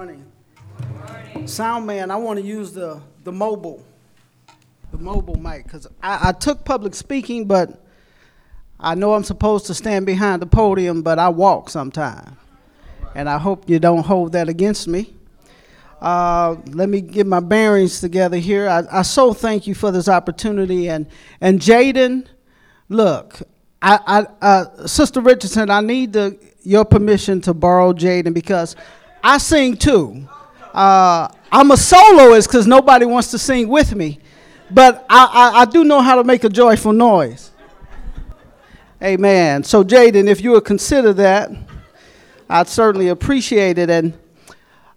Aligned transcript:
Morning. 0.00 0.24
Sound 1.44 1.86
man, 1.86 2.10
I 2.10 2.16
want 2.16 2.38
to 2.38 2.42
use 2.42 2.72
the, 2.72 3.02
the 3.22 3.32
mobile, 3.32 3.84
the 4.92 4.96
mobile 4.96 5.34
mic, 5.34 5.64
because 5.64 5.86
I, 6.02 6.30
I 6.30 6.32
took 6.32 6.64
public 6.64 6.94
speaking, 6.94 7.44
but 7.44 7.84
I 8.80 8.94
know 8.94 9.12
I'm 9.12 9.24
supposed 9.24 9.66
to 9.66 9.74
stand 9.74 10.06
behind 10.06 10.40
the 10.40 10.46
podium, 10.46 11.02
but 11.02 11.18
I 11.18 11.28
walk 11.28 11.68
sometime. 11.68 12.38
And 13.14 13.28
I 13.28 13.36
hope 13.36 13.68
you 13.68 13.78
don't 13.78 14.02
hold 14.02 14.32
that 14.32 14.48
against 14.48 14.88
me. 14.88 15.12
Uh, 16.00 16.56
let 16.68 16.88
me 16.88 17.02
get 17.02 17.26
my 17.26 17.40
bearings 17.40 18.00
together 18.00 18.38
here. 18.38 18.70
I, 18.70 18.84
I 18.90 19.02
so 19.02 19.34
thank 19.34 19.66
you 19.66 19.74
for 19.74 19.90
this 19.90 20.08
opportunity. 20.08 20.88
And, 20.88 21.08
and 21.42 21.60
Jaden, 21.60 22.26
look, 22.88 23.40
I, 23.82 23.98
I, 24.06 24.46
uh, 24.46 24.86
Sister 24.86 25.20
Richardson, 25.20 25.68
I 25.68 25.82
need 25.82 26.14
the, 26.14 26.38
your 26.62 26.86
permission 26.86 27.42
to 27.42 27.52
borrow 27.52 27.92
Jaden 27.92 28.32
because 28.32 28.76
I 29.22 29.38
sing 29.38 29.76
too. 29.76 30.28
Uh, 30.72 31.28
I'm 31.52 31.70
a 31.70 31.76
soloist 31.76 32.48
because 32.48 32.66
nobody 32.66 33.04
wants 33.04 33.30
to 33.32 33.38
sing 33.38 33.68
with 33.68 33.94
me, 33.94 34.20
but 34.70 35.04
I, 35.10 35.52
I, 35.54 35.60
I, 35.62 35.64
do 35.64 35.82
know 35.82 36.00
how 36.00 36.14
to 36.16 36.24
make 36.24 36.44
a 36.44 36.48
joyful 36.48 36.92
noise. 36.92 37.50
Amen. 39.02 39.64
So, 39.64 39.82
Jaden, 39.82 40.28
if 40.28 40.40
you 40.42 40.52
would 40.52 40.64
consider 40.64 41.12
that, 41.14 41.50
I'd 42.48 42.68
certainly 42.68 43.08
appreciate 43.08 43.78
it. 43.78 43.90
And 43.90 44.16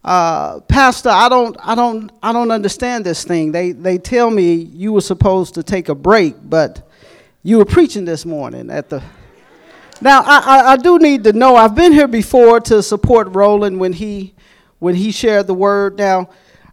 uh, 0.03 0.59
Pastor, 0.61 1.09
I 1.09 1.27
don't, 1.27 1.57
I 1.61 1.73
don't, 1.73 2.11
I 2.21 2.33
don't 2.33 2.51
understand 2.51 3.05
this 3.05 3.23
thing. 3.23 3.51
They, 3.51 3.71
they 3.71 3.97
tell 3.97 4.29
me 4.29 4.53
you 4.53 4.93
were 4.93 5.01
supposed 5.01 5.55
to 5.55 5.63
take 5.63 5.89
a 5.89 5.95
break, 5.95 6.35
but 6.43 6.87
you 7.41 7.57
were 7.57 7.65
preaching 7.65 8.05
this 8.05 8.25
morning 8.25 8.69
at 8.69 8.89
the. 8.89 9.01
Now, 10.01 10.21
I, 10.25 10.39
I, 10.39 10.71
I 10.73 10.77
do 10.77 10.99
need 10.99 11.23
to 11.25 11.33
know. 11.33 11.55
I've 11.55 11.75
been 11.75 11.91
here 11.91 12.07
before 12.07 12.59
to 12.61 12.83
support 12.83 13.27
Roland 13.29 13.79
when 13.79 13.93
he, 13.93 14.33
when 14.79 14.95
he 14.95 15.11
shared 15.11 15.47
the 15.47 15.53
word. 15.53 15.97
Now, 15.97 16.29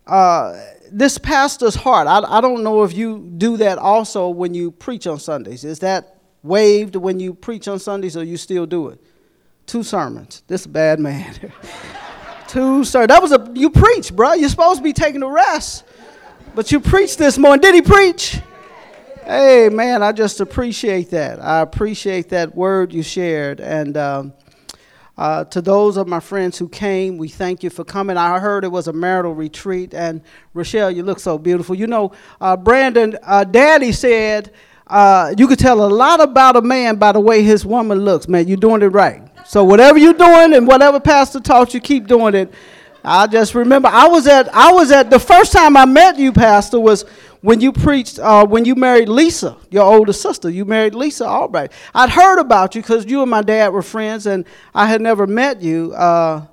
uh, 0.07 0.61
this 0.91 1.19
pastor's 1.19 1.75
heart. 1.75 2.07
I, 2.07 2.21
I 2.21 2.41
don't 2.41 2.63
know 2.63 2.83
if 2.83 2.93
you 2.95 3.33
do 3.37 3.57
that 3.59 3.79
also 3.79 4.29
when 4.29 4.55
you 4.55 4.71
preach 4.71 5.07
on 5.07 5.19
Sundays. 5.21 5.65
Is 5.65 5.79
that 5.81 6.19
waived 6.43 6.97
when 6.97 7.21
you 7.21 7.35
preach 7.35 7.69
on 7.69 7.79
Sundays, 7.79 8.17
or 8.17 8.25
you 8.25 8.37
still 8.37 8.67
do 8.67 8.89
it? 8.89 9.01
Two 9.67 9.83
sermons. 9.83 10.43
This 10.47 10.67
bad 10.67 10.99
man. 10.99 11.35
Two 12.49 12.83
sir. 12.83 13.07
That 13.07 13.23
was 13.23 13.31
a 13.31 13.51
you 13.55 13.71
preach, 13.71 14.13
bro. 14.13 14.33
You're 14.33 14.49
supposed 14.49 14.79
to 14.79 14.83
be 14.83 14.93
taking 14.93 15.23
a 15.23 15.29
rest. 15.29 15.85
But 16.55 16.73
you 16.73 16.81
preached 16.81 17.19
this 17.19 17.39
morning. 17.39 17.61
Did 17.61 17.77
he 17.77 17.83
preach? 17.83 18.41
Hey, 19.31 19.69
man, 19.69 20.03
I 20.03 20.11
just 20.11 20.41
appreciate 20.41 21.11
that. 21.11 21.41
I 21.41 21.61
appreciate 21.61 22.31
that 22.31 22.57
word 22.57 22.93
you 22.93 23.05
shared. 23.05 23.61
And 23.61 23.97
um, 23.97 24.33
uh, 25.17 25.45
to 25.45 25.63
those 25.63 25.97
of 25.97 26.09
my 26.09 26.19
friends 26.19 26.59
who 26.59 26.69
came, 26.69 27.17
we 27.17 27.29
thank 27.29 27.63
you 27.63 27.71
for 27.71 27.85
coming. 27.85 28.17
I 28.17 28.41
heard 28.41 28.65
it 28.65 28.73
was 28.73 28.89
a 28.89 28.93
marital 28.93 29.33
retreat. 29.33 29.95
And 29.95 30.21
Rochelle, 30.53 30.91
you 30.91 31.05
look 31.05 31.21
so 31.21 31.39
beautiful. 31.39 31.77
You 31.77 31.87
know, 31.87 32.11
uh, 32.41 32.57
Brandon, 32.57 33.17
uh, 33.23 33.45
Daddy 33.45 33.93
said 33.93 34.53
uh, 34.89 35.33
you 35.39 35.47
could 35.47 35.61
tell 35.61 35.87
a 35.87 35.87
lot 35.87 36.21
about 36.21 36.57
a 36.57 36.63
man 36.63 36.97
by 36.97 37.13
the 37.13 37.21
way 37.21 37.45
his 37.45 37.65
woman 37.65 38.01
looks. 38.01 38.27
Man, 38.27 38.49
you're 38.49 38.57
doing 38.57 38.83
it 38.83 38.89
right. 38.89 39.23
So 39.47 39.63
whatever 39.63 39.97
you're 39.97 40.13
doing 40.13 40.55
and 40.55 40.67
whatever 40.67 40.99
pastor 40.99 41.39
taught 41.39 41.73
you, 41.73 41.79
keep 41.79 42.09
doing 42.09 42.35
it. 42.35 42.53
I 43.05 43.27
just 43.27 43.55
remember 43.55 43.89
I 43.89 44.09
was 44.09 44.27
at 44.27 44.55
I 44.55 44.73
was 44.73 44.91
at 44.91 45.09
the 45.09 45.19
first 45.19 45.53
time 45.53 45.77
I 45.77 45.87
met 45.87 46.19
you, 46.19 46.33
Pastor, 46.33 46.79
was 46.79 47.05
when 47.41 47.61
you 47.61 47.73
preached 47.73 48.19
uh, 48.19 48.47
when 48.47 48.65
you 48.65 48.75
married 48.75 49.09
Lisa, 49.09 49.57
your 49.71 49.85
older 49.85 50.13
sister. 50.13 50.51
You 50.51 50.65
married 50.65 50.95
Lisa 50.95 51.27
Albright. 51.27 51.73
I'd 51.95 52.11
heard 52.11 52.39
about 52.39 52.75
you 52.75 52.83
because 52.83 53.07
you 53.07 53.23
and 53.23 53.31
my 53.31 53.43
dad 53.43 53.73
were 53.73 53.83
friends, 53.83 54.27
and 54.27 54.45
I 54.75 54.87
had 54.87 55.01
never 55.01 55.27
met 55.27 55.63
you. 55.63 55.93
Uh, 55.95 56.47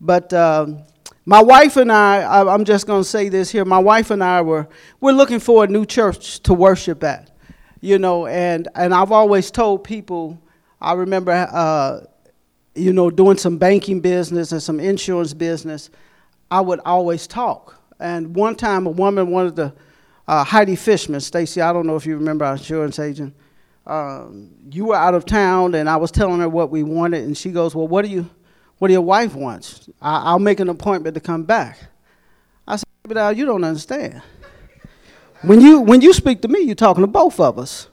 but 0.00 0.32
um, 0.32 0.82
my 1.24 1.42
wife 1.42 1.76
and 1.76 1.90
I, 1.90 2.22
I, 2.22 2.54
am 2.54 2.64
just 2.64 2.86
going 2.86 3.02
to 3.02 3.08
say 3.08 3.28
this 3.28 3.50
here. 3.50 3.64
My 3.64 3.78
wife 3.78 4.10
and 4.10 4.22
I 4.22 4.42
were 4.42 4.68
we're 5.00 5.12
looking 5.12 5.38
for 5.38 5.64
a 5.64 5.66
new 5.66 5.84
church 5.84 6.40
to 6.40 6.54
worship 6.54 7.04
at, 7.04 7.30
you 7.80 7.98
know, 7.98 8.26
and 8.26 8.68
and 8.74 8.94
I've 8.94 9.12
always 9.12 9.50
told 9.50 9.84
people. 9.84 10.40
I 10.80 10.94
remember 10.94 11.30
uh, 11.30 12.00
you 12.74 12.92
know, 12.92 13.10
doing 13.10 13.36
some 13.36 13.58
banking 13.58 14.00
business 14.00 14.52
and 14.52 14.62
some 14.62 14.80
insurance 14.80 15.34
business, 15.34 15.90
I 16.50 16.60
would 16.60 16.80
always 16.84 17.26
talk. 17.26 17.78
And 18.00 18.34
one 18.34 18.56
time, 18.56 18.86
a 18.86 18.90
woman 18.90 19.30
wanted 19.30 19.56
to, 19.56 19.74
uh, 20.26 20.44
Heidi 20.44 20.76
Fishman, 20.76 21.20
Stacy, 21.20 21.60
I 21.60 21.72
don't 21.72 21.86
know 21.86 21.96
if 21.96 22.06
you 22.06 22.16
remember 22.16 22.44
our 22.44 22.54
insurance 22.54 22.98
agent. 22.98 23.34
Um, 23.86 24.50
you 24.70 24.86
were 24.86 24.96
out 24.96 25.14
of 25.14 25.24
town, 25.24 25.74
and 25.74 25.88
I 25.88 25.96
was 25.96 26.10
telling 26.10 26.40
her 26.40 26.48
what 26.48 26.70
we 26.70 26.82
wanted, 26.82 27.24
and 27.24 27.36
she 27.36 27.50
goes, 27.50 27.74
"Well, 27.74 27.88
what 27.88 28.02
do 28.02 28.10
you, 28.10 28.30
what 28.78 28.88
do 28.88 28.92
your 28.92 29.02
wife 29.02 29.34
wants? 29.34 29.88
I, 30.00 30.32
will 30.32 30.38
make 30.38 30.60
an 30.60 30.68
appointment 30.68 31.14
to 31.14 31.20
come 31.20 31.42
back." 31.42 31.78
I 32.66 32.76
said, 32.76 32.86
"But 33.02 33.36
you 33.36 33.44
don't 33.44 33.64
understand. 33.64 34.22
When 35.42 35.60
you 35.60 35.80
when 35.80 36.00
you 36.00 36.12
speak 36.12 36.42
to 36.42 36.48
me, 36.48 36.60
you're 36.60 36.76
talking 36.76 37.02
to 37.02 37.08
both 37.08 37.40
of 37.40 37.58
us. 37.58 37.88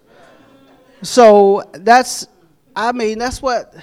So 1.02 1.64
that's, 1.74 2.28
I 2.76 2.92
mean, 2.92 3.18
that's 3.18 3.42
what." 3.42 3.74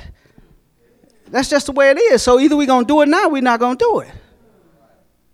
That's 1.29 1.51
just 1.51 1.67
the 1.67 1.73
way 1.73 1.91
it 1.91 1.99
is. 1.99 2.23
So 2.23 2.39
either 2.39 2.57
we're 2.57 2.69
going 2.69 2.85
to 2.85 2.89
do 2.89 3.01
it 3.01 3.09
now, 3.09 3.29
we're 3.29 3.43
not 3.43 3.59
going 3.59 3.77
to 3.77 3.85
do 3.85 3.99
it. 3.99 4.09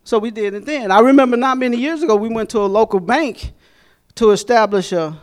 So 0.04 0.18
we 0.18 0.30
did 0.30 0.54
it 0.54 0.64
then. 0.64 0.90
I 0.90 1.00
remember 1.00 1.36
not 1.36 1.58
many 1.58 1.76
years 1.76 2.02
ago, 2.02 2.16
we 2.16 2.28
went 2.28 2.50
to 2.50 2.58
a 2.58 2.66
local 2.66 3.00
bank 3.00 3.52
to 4.16 4.30
establish 4.30 4.92
a, 4.92 5.18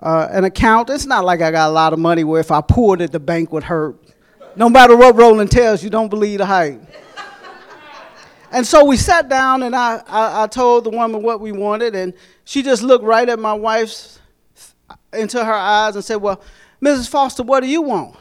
uh, 0.00 0.28
an 0.30 0.44
account. 0.44 0.90
It's 0.90 1.06
not 1.06 1.24
like 1.24 1.42
I 1.42 1.50
got 1.50 1.68
a 1.68 1.72
lot 1.72 1.92
of 1.92 1.98
money 1.98 2.24
where 2.24 2.40
if 2.40 2.50
I 2.50 2.60
poured 2.60 3.00
it, 3.00 3.10
the 3.10 3.20
bank 3.20 3.52
would 3.52 3.64
hurt. 3.64 3.96
No 4.54 4.68
matter 4.68 4.96
what 4.96 5.16
Roland 5.16 5.50
tells 5.50 5.82
you, 5.82 5.90
don't 5.90 6.08
believe 6.08 6.38
the 6.38 6.46
hype. 6.46 6.80
and 8.52 8.66
so 8.66 8.84
we 8.84 8.96
sat 8.96 9.28
down 9.28 9.64
and 9.64 9.74
I, 9.74 10.02
I, 10.06 10.44
I 10.44 10.46
told 10.46 10.84
the 10.84 10.90
woman 10.90 11.22
what 11.22 11.40
we 11.40 11.52
wanted, 11.52 11.96
and 11.96 12.14
she 12.44 12.62
just 12.62 12.82
looked 12.82 13.04
right 13.04 13.28
at 13.28 13.38
my 13.38 13.54
wife's 13.54 14.20
into 15.12 15.44
her 15.44 15.52
eyes 15.52 15.96
and 15.96 16.04
said, 16.04 16.16
Well, 16.16 16.40
Mrs. 16.80 17.08
Foster, 17.08 17.42
what 17.42 17.60
do 17.60 17.68
you 17.68 17.82
want? 17.82 18.16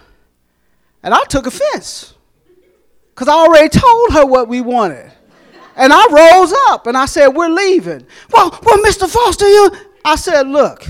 And 1.03 1.13
I 1.13 1.23
took 1.25 1.47
offense 1.47 2.13
because 3.21 3.31
I 3.31 3.37
already 3.37 3.69
told 3.69 4.13
her 4.13 4.25
what 4.25 4.47
we 4.47 4.61
wanted. 4.61 5.11
And 5.75 5.93
I 5.93 6.03
rose 6.07 6.51
up 6.69 6.87
and 6.87 6.97
I 6.97 7.05
said, 7.05 7.27
We're 7.27 7.49
leaving. 7.49 8.03
Well, 8.33 8.49
well, 8.63 8.77
Mr. 8.79 9.07
Foster, 9.07 9.47
you. 9.47 9.69
I 10.03 10.15
said, 10.15 10.47
Look, 10.47 10.87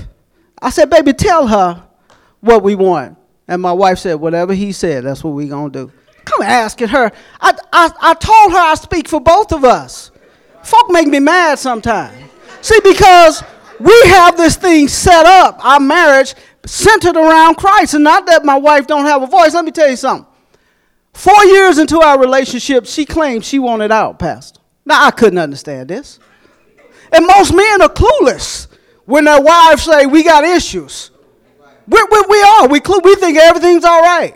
I 0.58 0.70
said, 0.70 0.88
Baby, 0.88 1.12
tell 1.12 1.46
her 1.46 1.84
what 2.40 2.62
we 2.62 2.74
want. 2.74 3.18
And 3.48 3.60
my 3.60 3.72
wife 3.72 3.98
said, 3.98 4.14
Whatever 4.14 4.54
he 4.54 4.72
said, 4.72 5.04
that's 5.04 5.22
what 5.22 5.34
we're 5.34 5.50
going 5.50 5.72
to 5.72 5.86
do. 5.86 5.92
Come 6.24 6.40
asking 6.40 6.88
her. 6.88 7.12
I, 7.38 7.52
I, 7.70 7.90
I 8.00 8.14
told 8.14 8.52
her 8.52 8.58
I 8.58 8.76
speak 8.76 9.08
for 9.08 9.20
both 9.20 9.52
of 9.52 9.66
us. 9.66 10.10
Folk 10.64 10.88
make 10.88 11.08
me 11.08 11.20
mad 11.20 11.58
sometimes. 11.58 12.16
See, 12.62 12.80
because 12.82 13.44
we 13.78 14.00
have 14.06 14.38
this 14.38 14.56
thing 14.56 14.88
set 14.88 15.26
up, 15.26 15.62
our 15.62 15.80
marriage, 15.80 16.34
centered 16.64 17.16
around 17.16 17.56
Christ. 17.56 17.92
And 17.92 18.04
not 18.04 18.24
that 18.28 18.42
my 18.42 18.56
wife 18.56 18.86
don't 18.86 19.04
have 19.04 19.22
a 19.22 19.26
voice. 19.26 19.52
Let 19.52 19.66
me 19.66 19.70
tell 19.70 19.90
you 19.90 19.96
something. 19.96 20.31
Four 21.12 21.44
years 21.44 21.78
into 21.78 22.00
our 22.00 22.18
relationship, 22.18 22.86
she 22.86 23.04
claimed 23.04 23.44
she 23.44 23.58
wanted 23.58 23.92
out, 23.92 24.18
Pastor. 24.18 24.60
Now, 24.84 25.04
I 25.04 25.10
couldn't 25.10 25.38
understand 25.38 25.90
this. 25.90 26.18
And 27.12 27.26
most 27.26 27.54
men 27.54 27.82
are 27.82 27.88
clueless 27.88 28.68
when 29.04 29.24
their 29.24 29.40
wives 29.40 29.84
say, 29.84 30.06
We 30.06 30.22
got 30.24 30.44
issues. 30.44 31.10
We, 31.86 32.02
we, 32.10 32.22
we 32.28 32.42
are. 32.42 32.68
We, 32.68 32.80
we 33.02 33.14
think 33.16 33.38
everything's 33.38 33.84
all 33.84 34.00
right. 34.00 34.34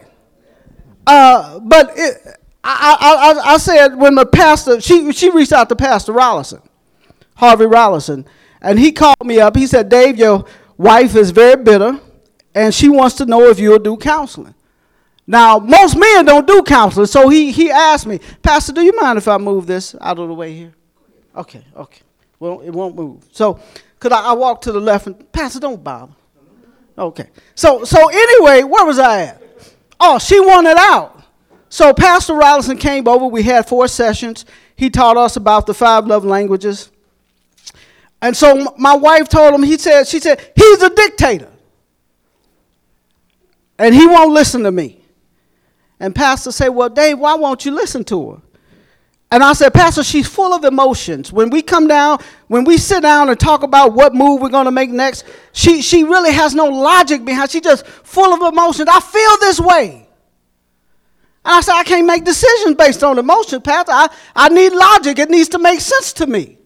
Uh, 1.07 1.61
but 1.61 1.93
it, 1.97 2.19
I, 2.63 2.97
I, 3.01 3.15
I, 3.15 3.55
I, 3.55 3.57
said, 3.59 3.95
when 3.97 4.17
the 4.17 4.27
pastor, 4.27 4.81
she, 4.81 5.13
she 5.13 5.31
reached 5.31 5.53
out 5.53 5.69
to 5.69 5.77
Pastor 5.77 6.13
Rollison, 6.13 6.61
Harvey 7.37 7.65
Rollison, 7.65 8.27
and 8.61 8.79
he 8.79 8.91
called 8.91 9.25
me 9.25 9.39
up. 9.39 9.57
He 9.57 9.69
said, 9.69 9.89
Dave, 9.89 10.19
your 10.19 10.45
wife 10.77 11.15
is 11.15 11.31
very 11.31 11.63
bitter 11.63 12.01
and 12.57 12.75
she 12.75 12.89
wants 12.89 13.17
to 13.17 13.27
know 13.27 13.45
if 13.51 13.61
you'll 13.61 13.79
do 13.79 13.99
counseling. 13.99 14.55
Now, 15.27 15.59
most 15.59 15.97
men 15.97 16.25
don't 16.25 16.47
do 16.47 16.63
counseling, 16.63 17.07
so 17.07 17.29
he, 17.29 17.51
he 17.51 17.71
asked 17.71 18.07
me, 18.07 18.21
Pastor, 18.43 18.73
do 18.73 18.83
you 18.83 18.95
mind 18.97 19.19
if 19.19 19.27
I 19.27 19.39
move 19.39 19.67
this 19.67 19.97
out 20.01 20.19
of 20.19 20.28
the 20.28 20.34
way 20.34 20.55
here? 20.55 20.73
Okay, 21.34 21.65
okay. 21.75 22.03
Well, 22.39 22.61
it 22.61 22.71
won't 22.71 22.95
move. 22.95 23.27
So, 23.33 23.59
could 23.99 24.13
I, 24.13 24.27
I 24.27 24.33
walk 24.34 24.61
to 24.63 24.73
the 24.73 24.81
left 24.81 25.07
and, 25.07 25.33
Pastor, 25.33 25.59
don't 25.59 25.83
bother. 25.83 26.13
Okay. 26.99 27.28
So, 27.55 27.84
so 27.84 28.09
anyway, 28.09 28.63
where 28.63 28.87
was 28.87 28.99
I 28.99 29.23
at? 29.23 29.43
Oh, 29.99 30.19
she 30.19 30.39
wanted 30.41 30.77
out. 30.78 31.23
So 31.69 31.93
Pastor 31.93 32.34
Rollison 32.34 32.79
came 32.79 33.07
over. 33.09 33.27
We 33.27 33.43
had 33.43 33.69
four 33.69 33.89
sessions. 33.89 34.45
He 34.77 34.89
taught 34.91 35.17
us 35.17 35.37
about 35.37 35.67
the 35.67 35.75
five 35.75 36.07
love 36.07 36.25
languages. 36.25 36.91
And 38.22 38.37
so 38.37 38.75
my 38.79 38.95
wife 38.95 39.29
told 39.29 39.53
him, 39.53 39.63
he 39.63 39.77
said, 39.77 40.07
she 40.07 40.21
said, 40.21 40.53
he's 40.55 40.83
a 40.83 40.91
dictator 40.91 41.51
and 43.79 43.95
he 43.95 44.07
won't 44.07 44.33
listen 44.33 44.63
to 44.63 44.72
me. 44.72 45.03
And 45.98 46.15
Pastor 46.15 46.53
said, 46.53 46.69
Well, 46.69 46.89
Dave, 46.89 47.19
why 47.19 47.34
won't 47.34 47.65
you 47.65 47.72
listen 47.72 48.04
to 48.04 48.31
her? 48.33 48.43
And 49.31 49.43
I 49.43 49.54
said, 49.54 49.75
Pastor, 49.75 50.04
she's 50.04 50.28
full 50.28 50.54
of 50.54 50.65
emotions. 50.65 51.33
When 51.33 51.51
we 51.51 51.60
come 51.60 51.89
down, 51.89 52.19
when 52.47 52.65
we 52.65 52.78
sit 52.78 53.03
down 53.03 53.28
and 53.28 53.39
talk 53.39 53.65
about 53.65 53.93
what 53.93 54.15
move 54.15 54.41
we're 54.41 54.51
going 54.51 54.66
to 54.66 54.71
make 54.71 54.91
next, 54.91 55.25
she, 55.53 55.83
she 55.83 56.04
really 56.04 56.33
has 56.33 56.54
no 56.54 56.66
logic 56.66 57.25
behind 57.25 57.51
She's 57.51 57.63
just 57.63 57.87
full 57.87 58.33
of 58.33 58.53
emotions. 58.53 58.89
I 58.91 59.01
feel 59.01 59.37
this 59.41 59.59
way. 59.59 60.09
And 61.45 61.54
I 61.54 61.60
said, 61.60 61.75
I 61.75 61.83
can't 61.83 62.07
make 62.07 62.25
decisions 62.25 62.77
based 62.77 63.03
on 63.03 63.19
emotion, 63.19 63.60
Pastor. 63.60 63.93
I, 63.93 64.09
I 64.34 64.48
need 64.48 64.72
logic. 64.72 65.19
It 65.19 65.28
needs 65.28 65.48
to 65.51 65.59
make 65.59 65.81
sense 65.81 66.13
to 66.15 66.27
me. 66.27 66.59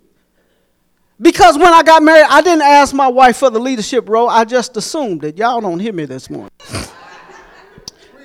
Because 1.20 1.56
when 1.58 1.72
I 1.72 1.82
got 1.82 2.02
married, 2.02 2.26
I 2.28 2.40
didn't 2.40 2.62
ask 2.62 2.94
my 2.94 3.08
wife 3.08 3.38
for 3.38 3.50
the 3.50 3.58
leadership 3.58 4.08
role. 4.08 4.28
I 4.28 4.44
just 4.44 4.76
assumed 4.76 5.24
it. 5.24 5.36
Y'all 5.36 5.60
don't 5.60 5.78
hear 5.78 5.92
me 5.92 6.04
this 6.04 6.28
morning. 6.30 6.50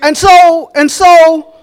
and 0.02 0.16
so, 0.16 0.70
and 0.74 0.90
so, 0.90 1.54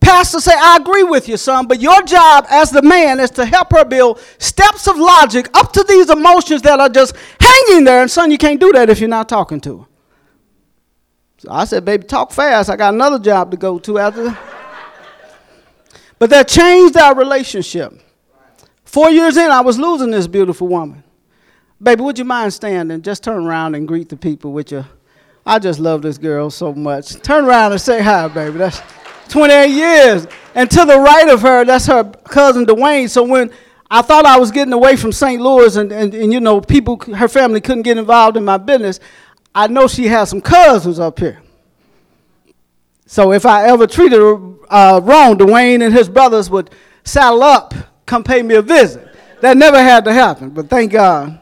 Pastor 0.00 0.40
say, 0.40 0.54
I 0.56 0.76
agree 0.80 1.02
with 1.02 1.28
you, 1.28 1.36
son, 1.36 1.66
but 1.66 1.80
your 1.80 2.02
job 2.02 2.46
as 2.48 2.70
the 2.70 2.82
man 2.82 3.20
is 3.20 3.30
to 3.32 3.44
help 3.44 3.72
her 3.72 3.84
build 3.84 4.20
steps 4.38 4.86
of 4.86 4.96
logic 4.96 5.48
up 5.54 5.72
to 5.72 5.84
these 5.84 6.08
emotions 6.10 6.62
that 6.62 6.80
are 6.80 6.88
just 6.88 7.14
hanging 7.40 7.84
there. 7.84 8.02
And 8.02 8.10
son, 8.10 8.30
you 8.30 8.38
can't 8.38 8.60
do 8.60 8.72
that 8.72 8.88
if 8.88 9.00
you're 9.00 9.08
not 9.08 9.28
talking 9.28 9.60
to 9.62 9.78
her. 9.78 9.86
So 11.38 11.50
I 11.50 11.64
said, 11.64 11.84
baby, 11.84 12.04
talk 12.04 12.32
fast. 12.32 12.70
I 12.70 12.76
got 12.76 12.94
another 12.94 13.18
job 13.18 13.50
to 13.50 13.56
go 13.56 13.78
to 13.78 13.98
after. 13.98 14.36
but 16.18 16.30
that 16.30 16.48
changed 16.48 16.96
our 16.96 17.14
relationship. 17.14 17.92
Four 18.84 19.10
years 19.10 19.36
in, 19.36 19.50
I 19.50 19.60
was 19.60 19.78
losing 19.78 20.10
this 20.10 20.26
beautiful 20.26 20.68
woman. 20.68 21.02
Baby, 21.82 22.02
would 22.02 22.18
you 22.18 22.24
mind 22.24 22.52
standing? 22.52 23.00
Just 23.00 23.24
turn 23.24 23.46
around 23.46 23.74
and 23.74 23.88
greet 23.88 24.08
the 24.08 24.16
people 24.16 24.52
with 24.52 24.70
your. 24.70 24.86
I 25.44 25.58
just 25.58 25.80
love 25.80 26.02
this 26.02 26.18
girl 26.18 26.50
so 26.50 26.74
much. 26.74 27.14
Turn 27.22 27.44
around 27.44 27.72
and 27.72 27.80
say 27.80 28.02
hi, 28.02 28.28
baby. 28.28 28.58
That's 28.58 28.80
28 29.28 29.70
years. 29.70 30.26
And 30.54 30.70
to 30.70 30.84
the 30.84 30.98
right 30.98 31.28
of 31.28 31.42
her, 31.42 31.64
that's 31.64 31.86
her 31.86 32.04
cousin 32.04 32.66
Dwayne. 32.66 33.08
So 33.08 33.22
when 33.22 33.50
I 33.90 34.02
thought 34.02 34.26
I 34.26 34.38
was 34.38 34.50
getting 34.50 34.72
away 34.72 34.96
from 34.96 35.12
St. 35.12 35.40
Louis 35.40 35.76
and, 35.76 35.90
and, 35.92 36.14
and, 36.14 36.32
you 36.32 36.40
know, 36.40 36.60
people, 36.60 36.98
her 37.14 37.28
family 37.28 37.60
couldn't 37.60 37.82
get 37.82 37.98
involved 37.98 38.36
in 38.36 38.44
my 38.44 38.58
business, 38.58 39.00
I 39.54 39.66
know 39.66 39.88
she 39.88 40.06
has 40.06 40.30
some 40.30 40.40
cousins 40.40 40.98
up 40.98 41.18
here. 41.18 41.40
So 43.06 43.32
if 43.32 43.44
I 43.44 43.66
ever 43.66 43.86
treated 43.86 44.20
her 44.20 44.34
uh, 44.68 45.00
wrong, 45.02 45.36
Dwayne 45.36 45.84
and 45.84 45.92
his 45.92 46.08
brothers 46.08 46.48
would 46.50 46.70
saddle 47.02 47.42
up 47.42 47.74
come 48.10 48.24
pay 48.24 48.42
me 48.42 48.56
a 48.56 48.62
visit. 48.62 49.06
That 49.40 49.56
never 49.56 49.78
had 49.78 50.04
to 50.04 50.12
happen, 50.12 50.50
but 50.50 50.68
thank 50.68 50.92
God. 50.92 51.38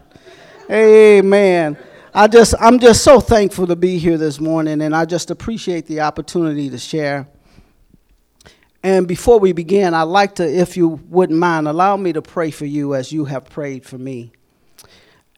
Amen. 0.70 1.76
I 2.14 2.26
just 2.26 2.54
I'm 2.58 2.78
just 2.78 3.04
so 3.04 3.20
thankful 3.20 3.66
to 3.66 3.76
be 3.76 3.98
here 3.98 4.16
this 4.16 4.40
morning 4.40 4.80
and 4.80 4.96
I 4.96 5.04
just 5.04 5.30
appreciate 5.30 5.86
the 5.86 6.00
opportunity 6.00 6.70
to 6.70 6.78
share. 6.78 7.28
And 8.82 9.06
before 9.06 9.38
we 9.38 9.52
begin, 9.52 9.92
I'd 9.92 10.04
like 10.04 10.36
to, 10.36 10.48
if 10.48 10.76
you 10.76 10.88
wouldn't 11.08 11.38
mind, 11.38 11.68
allow 11.68 11.96
me 11.96 12.12
to 12.12 12.22
pray 12.22 12.50
for 12.50 12.64
you 12.64 12.94
as 12.94 13.12
you 13.12 13.24
have 13.26 13.44
prayed 13.44 13.84
for 13.84 13.98
me. 13.98 14.32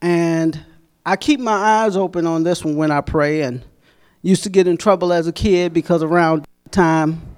And 0.01 0.63
I 1.05 1.17
keep 1.17 1.39
my 1.39 1.51
eyes 1.51 1.97
open 1.97 2.27
on 2.27 2.43
this 2.43 2.63
one 2.63 2.75
when 2.75 2.91
I 2.91 3.01
pray 3.01 3.41
and 3.41 3.65
used 4.21 4.43
to 4.43 4.49
get 4.49 4.67
in 4.67 4.77
trouble 4.77 5.11
as 5.11 5.27
a 5.27 5.33
kid 5.33 5.73
because 5.73 6.03
around 6.03 6.45
time 6.69 7.35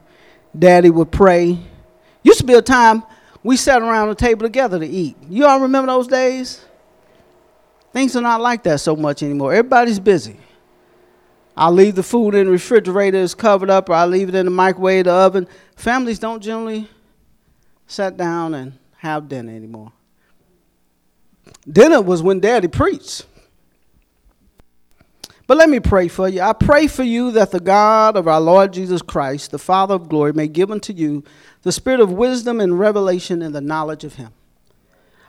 daddy 0.58 0.90
would 0.90 1.12
pray. 1.12 1.58
Used 2.22 2.40
to 2.40 2.46
be 2.46 2.54
a 2.54 2.62
time 2.62 3.04
we 3.42 3.58
sat 3.58 3.82
around 3.82 4.10
the 4.10 4.16
table 4.16 4.44
together 4.44 4.80
to 4.80 4.86
eat. 4.86 5.16
You 5.30 5.46
all 5.46 5.62
remember 5.62 5.92
those 5.92 6.08
days? 6.08 6.64
Things 7.94 8.16
are 8.16 8.22
not 8.22 8.42
like 8.42 8.64
that 8.64 8.80
so 8.80 8.96
much 8.96 9.22
anymore. 9.22 9.54
Everybody's 9.54 10.00
busy. 10.00 10.36
I'll 11.56 11.72
leave 11.72 11.94
the 11.94 12.04
food 12.04 12.34
in 12.34 12.48
the 12.48 12.52
refrigerator, 12.52 13.22
it's 13.22 13.36
covered 13.36 13.70
up, 13.70 13.88
or 13.88 13.94
I'll 13.94 14.08
leave 14.08 14.30
it 14.30 14.36
in 14.36 14.46
the 14.46 14.52
microwave, 14.52 15.06
the 15.06 15.12
oven. 15.12 15.48
Families 15.76 16.18
don't 16.18 16.42
generally 16.42 16.90
sit 17.86 18.18
down 18.18 18.56
and 18.56 18.74
have 18.98 19.30
dinner 19.30 19.54
anymore. 19.54 19.92
Dinner 21.72 22.02
was 22.02 22.24
when 22.24 22.40
daddy 22.40 22.68
preached. 22.68 23.28
But 25.46 25.58
let 25.58 25.70
me 25.70 25.80
pray 25.80 26.08
for 26.08 26.28
you. 26.28 26.42
I 26.42 26.54
pray 26.54 26.88
for 26.88 27.04
you 27.04 27.30
that 27.32 27.52
the 27.52 27.60
God 27.60 28.16
of 28.16 28.28
our 28.28 28.42
Lord 28.42 28.74
Jesus 28.74 29.04
Christ, 29.04 29.52
the 29.52 29.60
Father 29.60 29.94
of 29.94 30.10
glory, 30.10 30.34
may 30.34 30.48
give 30.48 30.72
unto 30.72 30.94
you 30.94 31.24
the 31.62 31.72
spirit 31.72 32.00
of 32.00 32.12
wisdom 32.12 32.60
and 32.60 32.80
revelation 32.80 33.44
in 33.44 33.52
the 33.52 33.62
knowledge 33.62 34.04
of 34.04 34.16
him. 34.16 34.32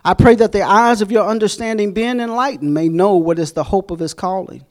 I 0.04 0.14
pray 0.14 0.34
that 0.34 0.52
the 0.52 0.62
eyes 0.62 1.00
of 1.00 1.10
your 1.10 1.26
understanding, 1.26 1.92
being 1.92 2.20
enlightened, 2.20 2.74
may 2.74 2.88
know 2.88 3.16
what 3.16 3.38
is 3.38 3.52
the 3.52 3.64
hope 3.64 3.90
of 3.90 4.00
his 4.00 4.12
calling. 4.12 4.66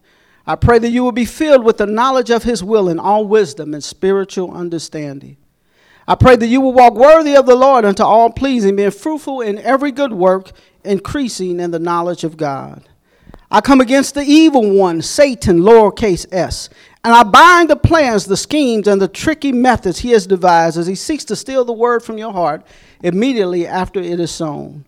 I 0.45 0.55
pray 0.55 0.77
that 0.77 0.89
you 0.89 1.03
will 1.03 1.13
be 1.13 1.25
filled 1.25 1.63
with 1.63 1.77
the 1.77 1.87
knowledge 1.87 2.29
of 2.29 2.43
his 2.43 2.63
will 2.63 2.89
in 2.89 2.99
all 2.99 3.25
wisdom 3.25 3.73
and 3.73 3.83
spiritual 3.83 4.53
understanding. 4.53 5.37
I 6.07 6.15
pray 6.15 6.35
that 6.35 6.47
you 6.47 6.59
will 6.59 6.73
walk 6.73 6.95
worthy 6.95 7.35
of 7.35 7.45
the 7.45 7.55
Lord 7.55 7.85
unto 7.85 8.03
all 8.03 8.29
pleasing, 8.29 8.75
being 8.75 8.91
fruitful 8.91 9.41
in 9.41 9.57
every 9.59 9.91
good 9.91 10.13
work, 10.13 10.51
increasing 10.83 11.59
in 11.59 11.71
the 11.71 11.79
knowledge 11.79 12.23
of 12.23 12.37
God. 12.37 12.87
I 13.49 13.61
come 13.61 13.81
against 13.81 14.15
the 14.15 14.23
evil 14.23 14.75
one, 14.75 15.01
Satan, 15.01 15.59
lowercase 15.59 16.25
s, 16.31 16.69
and 17.03 17.13
I 17.13 17.23
bind 17.23 17.69
the 17.69 17.75
plans, 17.75 18.25
the 18.25 18.35
schemes, 18.37 18.87
and 18.87 19.01
the 19.01 19.07
tricky 19.07 19.51
methods 19.51 19.99
he 19.99 20.11
has 20.11 20.27
devised 20.27 20.77
as 20.77 20.87
he 20.87 20.95
seeks 20.95 21.23
to 21.25 21.35
steal 21.35 21.63
the 21.63 21.71
word 21.71 22.03
from 22.03 22.17
your 22.17 22.33
heart 22.33 22.65
immediately 23.01 23.65
after 23.65 23.99
it 23.99 24.19
is 24.19 24.31
sown. 24.31 24.85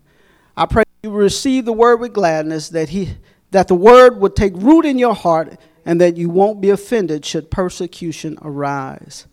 I 0.58 0.66
pray 0.66 0.84
you 1.04 1.12
receive 1.12 1.66
the 1.66 1.74
word 1.74 2.00
with 2.00 2.14
gladness, 2.14 2.70
that, 2.70 2.90
he, 2.90 3.18
that 3.52 3.68
the 3.68 3.76
word 3.76 4.20
would 4.20 4.36
take 4.36 4.54
root 4.56 4.86
in 4.86 4.98
your 4.98 5.14
heart, 5.14 5.58
and 5.86 6.02
that 6.02 6.18
you 6.18 6.30
won't 6.30 6.62
be 6.62 6.70
offended 6.70 7.26
should 7.26 7.52
persecution 7.52 8.38
arise. 8.42 9.28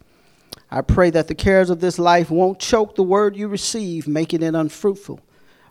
I 0.71 0.83
pray 0.83 1.11
that 1.11 1.29
the 1.29 1.35
cares 1.35 1.71
of 1.71 1.81
this 1.81 1.99
life 1.99 2.31
won't 2.31 2.59
choke 2.59 2.95
the 2.95 3.03
word 3.03 3.37
you 3.37 3.49
receive, 3.49 4.09
making 4.09 4.43
it 4.43 4.55
unfruitful. 4.55 5.21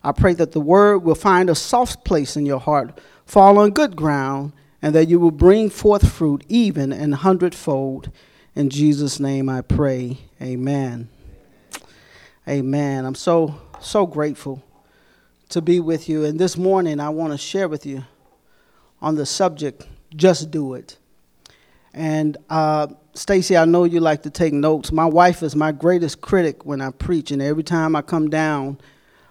I 0.03 0.11
pray 0.11 0.33
that 0.35 0.53
the 0.53 0.61
word 0.61 0.99
will 0.99 1.15
find 1.15 1.49
a 1.49 1.55
soft 1.55 2.03
place 2.03 2.35
in 2.35 2.45
your 2.45 2.59
heart 2.59 2.99
fall 3.25 3.59
on 3.59 3.71
good 3.71 3.95
ground, 3.95 4.53
and 4.81 4.95
that 4.95 5.07
you 5.07 5.19
will 5.19 5.31
bring 5.31 5.69
forth 5.69 6.11
fruit 6.11 6.43
even 6.49 6.91
and 6.91 7.13
hundredfold. 7.13 8.09
In 8.55 8.69
Jesus' 8.69 9.19
name 9.19 9.47
I 9.47 9.61
pray. 9.61 10.17
Amen. 10.41 11.09
Amen. 12.47 13.05
I'm 13.05 13.15
so, 13.15 13.61
so 13.79 14.07
grateful 14.07 14.63
to 15.51 15.61
be 15.61 15.79
with 15.79 16.09
you. 16.09 16.25
And 16.25 16.39
this 16.39 16.57
morning 16.57 16.99
I 16.99 17.09
want 17.09 17.31
to 17.33 17.37
share 17.37 17.67
with 17.67 17.85
you 17.85 18.03
on 19.01 19.15
the 19.15 19.25
subject, 19.25 19.87
just 20.15 20.51
do 20.51 20.73
it. 20.73 20.97
And 21.93 22.37
uh, 22.49 22.87
Stacy, 23.13 23.57
I 23.57 23.65
know 23.65 23.83
you 23.83 23.99
like 23.99 24.23
to 24.23 24.29
take 24.29 24.53
notes. 24.53 24.91
My 24.91 25.05
wife 25.05 25.43
is 25.43 25.55
my 25.55 25.71
greatest 25.71 26.21
critic 26.21 26.65
when 26.65 26.79
I 26.81 26.91
preach, 26.91 27.31
and 27.31 27.41
every 27.41 27.63
time 27.63 27.95
I 27.95 28.01
come 28.01 28.29
down, 28.29 28.79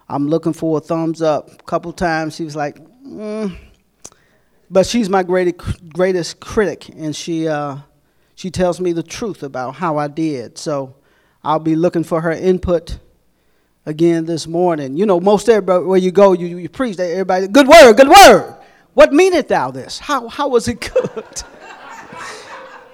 I'm 0.08 0.28
looking 0.28 0.52
for 0.52 0.78
a 0.78 0.80
thumbs 0.80 1.22
up. 1.22 1.50
A 1.52 1.62
couple 1.64 1.92
times 1.92 2.36
she 2.36 2.44
was 2.44 2.56
like, 2.56 2.78
mm, 3.06 3.56
but 4.70 4.86
she's 4.86 5.08
my 5.08 5.22
greatest, 5.22 5.88
greatest 5.92 6.40
critic, 6.40 6.88
and 6.90 7.16
she, 7.16 7.48
uh, 7.48 7.78
she 8.34 8.50
tells 8.50 8.80
me 8.80 8.92
the 8.92 9.02
truth 9.02 9.42
about 9.42 9.76
how 9.76 9.96
I 9.96 10.08
did. 10.08 10.58
So 10.58 10.96
I'll 11.42 11.58
be 11.58 11.76
looking 11.76 12.04
for 12.04 12.20
her 12.20 12.32
input 12.32 12.98
again 13.90 14.24
this 14.24 14.46
morning. 14.46 14.96
You 14.96 15.04
know, 15.04 15.20
most 15.20 15.48
everybody, 15.48 15.84
where 15.84 15.98
you 15.98 16.10
go, 16.10 16.32
you, 16.32 16.56
you 16.56 16.68
preach, 16.70 16.98
everybody, 16.98 17.48
good 17.48 17.68
word, 17.68 17.92
good 17.98 18.08
word. 18.08 18.56
What 18.94 19.12
meaneth 19.12 19.48
thou 19.48 19.70
this? 19.70 19.98
How, 19.98 20.28
how 20.28 20.48
was 20.48 20.66
it 20.68 20.80
good? 20.94 21.42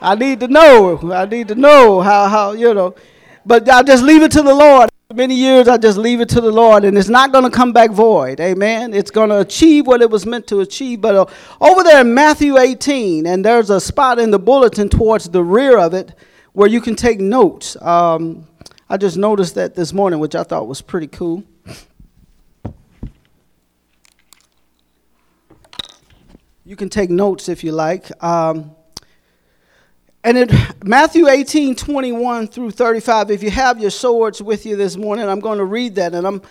I 0.01 0.15
need 0.15 0.41
to 0.41 0.49
know. 0.49 1.13
I 1.13 1.27
need 1.27 1.49
to 1.49 1.55
know 1.55 2.01
how, 2.01 2.29
how, 2.29 2.53
you 2.53 2.75
know. 2.75 2.97
But 3.45 3.69
I 3.69 3.83
just 3.83 4.03
leave 4.03 4.23
it 4.23 4.33
to 4.33 4.43
the 4.43 4.55
Lord 4.55 4.91
many 5.15 5.37
years, 5.37 5.69
I 5.69 5.79
just 5.79 5.97
leave 5.97 6.21
it 6.21 6.29
to 6.31 6.41
the 6.41 6.51
Lord, 6.51 6.85
and 6.85 6.99
it's 6.99 7.09
not 7.09 7.31
going 7.31 7.45
to 7.45 7.51
come 7.51 7.73
back 7.73 7.93
void. 7.93 8.41
Amen. 8.41 8.93
It's 8.93 9.11
going 9.11 9.31
to 9.31 9.39
achieve 9.39 9.87
what 9.87 10.03
it 10.03 10.11
was 10.11 10.27
meant 10.27 10.49
to 10.49 10.61
achieve. 10.61 11.01
But 11.01 11.15
uh, 11.15 11.27
over 11.61 11.85
there 11.85 12.01
in 12.01 12.13
Matthew 12.13 12.59
18, 12.59 13.25
and 13.27 13.45
there's 13.45 13.71
a 13.71 13.81
spot 13.81 14.19
in 14.19 14.33
the 14.33 14.39
bulletin 14.39 14.89
towards 14.89 15.29
the 15.29 15.45
rear 15.45 15.79
of 15.79 15.95
it 15.95 16.13
where 16.55 16.69
you 16.69 16.81
can 16.81 16.97
take 16.97 17.21
notes. 17.21 17.81
Um, 17.81 18.47
I 18.89 18.97
just 18.97 19.17
noticed 19.17 19.57
that 19.57 19.75
this 19.75 19.93
morning, 19.93 20.21
which 20.21 20.37
I 20.37 20.45
thought 20.45 20.69
was 20.69 20.81
pretty 20.81 21.09
cool. 21.09 21.43
You 26.65 26.77
can 26.77 26.89
take 26.89 27.11
notes 27.11 27.49
if 27.49 27.65
you 27.65 27.73
like. 27.73 28.11
Um, 28.23 28.77
and 30.23 30.39
in 30.39 30.49
Matthew 30.85 31.29
18, 31.29 31.75
21 31.75 32.47
through 32.47 32.71
35, 32.73 33.31
if 33.33 33.43
you 33.43 33.51
have 33.51 33.81
your 33.81 33.91
swords 33.91 34.41
with 34.41 34.65
you 34.67 34.77
this 34.77 34.97
morning, 34.97 35.29
I'm 35.29 35.41
going 35.41 35.59
to 35.59 35.65
read 35.65 35.97
that. 35.97 36.15
And 36.15 36.27
I'm 36.27 36.43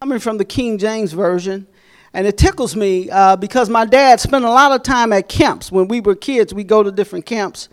coming 0.00 0.18
from 0.18 0.38
the 0.38 0.44
King 0.44 0.78
James 0.78 1.12
Version. 1.12 1.66
And 2.14 2.26
it 2.26 2.38
tickles 2.38 2.76
me 2.76 3.10
uh, 3.10 3.36
because 3.36 3.68
my 3.68 3.84
dad 3.84 4.20
spent 4.20 4.44
a 4.44 4.50
lot 4.50 4.72
of 4.72 4.82
time 4.82 5.12
at 5.12 5.28
camps. 5.28 5.70
When 5.70 5.88
we 5.88 6.00
were 6.00 6.14
kids, 6.14 6.54
we 6.54 6.64
go 6.64 6.82
to 6.82 6.92
different 6.92 7.26
camps. 7.26 7.68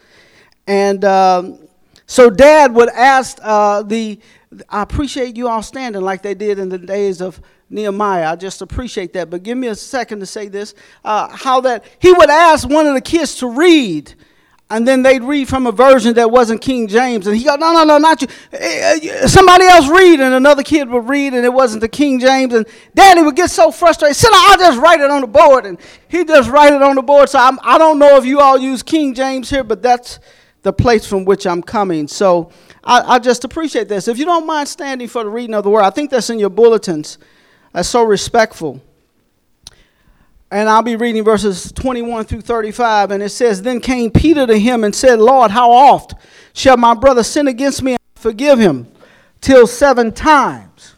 And 0.67 1.05
um, 1.05 1.59
so 2.11 2.29
dad 2.29 2.73
would 2.75 2.89
ask 2.89 3.37
uh, 3.41 3.83
the, 3.83 4.19
I 4.67 4.81
appreciate 4.81 5.37
you 5.37 5.47
all 5.47 5.63
standing 5.63 6.01
like 6.01 6.21
they 6.21 6.33
did 6.33 6.59
in 6.59 6.67
the 6.67 6.77
days 6.77 7.21
of 7.21 7.39
Nehemiah. 7.69 8.33
I 8.33 8.35
just 8.35 8.61
appreciate 8.61 9.13
that. 9.13 9.29
But 9.29 9.43
give 9.43 9.57
me 9.57 9.67
a 9.67 9.75
second 9.75 10.19
to 10.19 10.25
say 10.25 10.49
this. 10.49 10.75
Uh, 11.05 11.29
how 11.29 11.61
that 11.61 11.85
he 11.99 12.11
would 12.11 12.29
ask 12.29 12.67
one 12.67 12.85
of 12.85 12.95
the 12.95 13.01
kids 13.01 13.35
to 13.35 13.47
read 13.47 14.13
and 14.69 14.85
then 14.85 15.03
they'd 15.03 15.23
read 15.23 15.47
from 15.47 15.67
a 15.67 15.71
version 15.71 16.13
that 16.15 16.29
wasn't 16.29 16.61
King 16.61 16.89
James, 16.89 17.27
and 17.27 17.37
he 17.37 17.45
go, 17.45 17.55
no, 17.55 17.71
no, 17.71 17.85
no, 17.85 17.97
not 17.97 18.21
you. 18.21 18.27
Eh, 18.51 18.99
eh, 19.03 19.27
somebody 19.27 19.65
else 19.65 19.89
read, 19.89 20.19
and 20.19 20.33
another 20.33 20.63
kid 20.63 20.89
would 20.89 21.07
read, 21.07 21.33
and 21.33 21.45
it 21.45 21.53
wasn't 21.53 21.79
the 21.79 21.89
King 21.89 22.19
James, 22.19 22.53
and 22.53 22.65
Daddy 22.93 23.21
would 23.21 23.37
get 23.37 23.49
so 23.49 23.71
frustrated. 23.71 24.17
Sit 24.17 24.31
I'll 24.33 24.57
just 24.57 24.79
write 24.81 24.99
it 24.99 25.11
on 25.11 25.21
the 25.21 25.27
board, 25.27 25.65
and 25.65 25.77
he 26.09 26.25
just 26.25 26.49
write 26.49 26.73
it 26.73 26.81
on 26.81 26.95
the 26.95 27.01
board. 27.01 27.29
So 27.29 27.39
I'm, 27.39 27.57
I 27.61 27.77
do 27.77 27.83
not 27.83 27.97
know 27.97 28.17
if 28.17 28.25
you 28.25 28.41
all 28.41 28.57
use 28.57 28.81
King 28.83 29.13
James 29.13 29.49
here, 29.49 29.63
but 29.63 29.81
that's 29.81 30.19
the 30.63 30.73
place 30.73 31.05
from 31.05 31.25
which 31.25 31.47
I'm 31.47 31.61
coming. 31.61 32.07
So 32.07 32.51
I, 32.83 33.15
I, 33.15 33.19
just 33.19 33.43
appreciate 33.43 33.87
this. 33.89 34.07
If 34.07 34.17
you 34.17 34.25
don't 34.25 34.45
mind 34.45 34.67
standing 34.67 35.07
for 35.07 35.23
the 35.23 35.29
reading 35.29 35.55
of 35.55 35.63
the 35.63 35.69
word, 35.69 35.81
I 35.81 35.89
think 35.89 36.11
that's 36.11 36.29
in 36.29 36.39
your 36.39 36.49
bulletins. 36.49 37.17
That's 37.73 37.89
so 37.89 38.03
respectful. 38.03 38.81
And 40.51 40.67
I'll 40.67 40.83
be 40.83 40.97
reading 40.97 41.23
verses 41.23 41.71
21 41.71 42.25
through 42.25 42.41
35. 42.41 43.11
And 43.11 43.23
it 43.23 43.29
says, 43.29 43.61
Then 43.61 43.79
came 43.79 44.11
Peter 44.11 44.45
to 44.45 44.59
him 44.59 44.83
and 44.83 44.93
said, 44.93 45.19
Lord, 45.19 45.49
how 45.49 45.71
oft 45.71 46.13
shall 46.53 46.77
my 46.77 46.93
brother 46.93 47.23
sin 47.23 47.47
against 47.47 47.81
me 47.81 47.93
and 47.93 47.99
forgive 48.15 48.59
him? 48.59 48.91
Till 49.39 49.65
seven 49.65 50.11
times. 50.11 50.95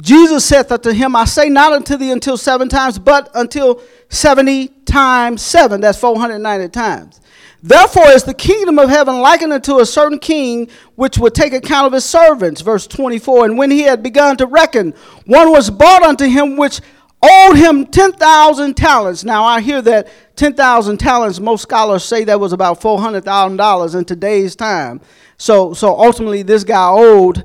Jesus 0.00 0.44
saith 0.44 0.70
unto 0.70 0.92
him, 0.92 1.16
I 1.16 1.24
say 1.24 1.48
not 1.48 1.72
unto 1.72 1.96
thee 1.96 2.10
until 2.10 2.36
seven 2.36 2.68
times, 2.68 2.98
but 2.98 3.30
until 3.34 3.80
70 4.08 4.68
times 4.84 5.42
seven. 5.42 5.80
That's 5.80 5.98
490 5.98 6.68
times. 6.68 7.20
Therefore 7.62 8.08
is 8.08 8.24
the 8.24 8.34
kingdom 8.34 8.78
of 8.78 8.88
heaven 8.88 9.20
likened 9.20 9.52
unto 9.52 9.80
a 9.80 9.86
certain 9.86 10.18
king 10.18 10.68
which 10.94 11.18
would 11.18 11.34
take 11.34 11.52
account 11.52 11.86
of 11.86 11.92
his 11.92 12.04
servants. 12.04 12.60
Verse 12.60 12.86
24. 12.86 13.46
And 13.46 13.58
when 13.58 13.70
he 13.70 13.82
had 13.82 14.02
begun 14.02 14.36
to 14.36 14.46
reckon, 14.46 14.94
one 15.24 15.50
was 15.50 15.70
brought 15.70 16.02
unto 16.02 16.26
him 16.26 16.56
which 16.56 16.80
owed 17.22 17.56
him 17.56 17.86
10,000 17.86 18.76
talents. 18.76 19.24
Now, 19.24 19.44
I 19.44 19.60
hear 19.60 19.82
that 19.82 20.08
10,000 20.36 20.98
talents, 20.98 21.40
most 21.40 21.62
scholars 21.62 22.04
say 22.04 22.24
that 22.24 22.38
was 22.38 22.52
about 22.52 22.80
$400,000 22.80 23.98
in 23.98 24.04
today's 24.04 24.54
time. 24.54 25.00
So, 25.38 25.72
so 25.74 25.98
ultimately, 25.98 26.42
this 26.42 26.64
guy 26.64 26.88
owed 26.88 27.44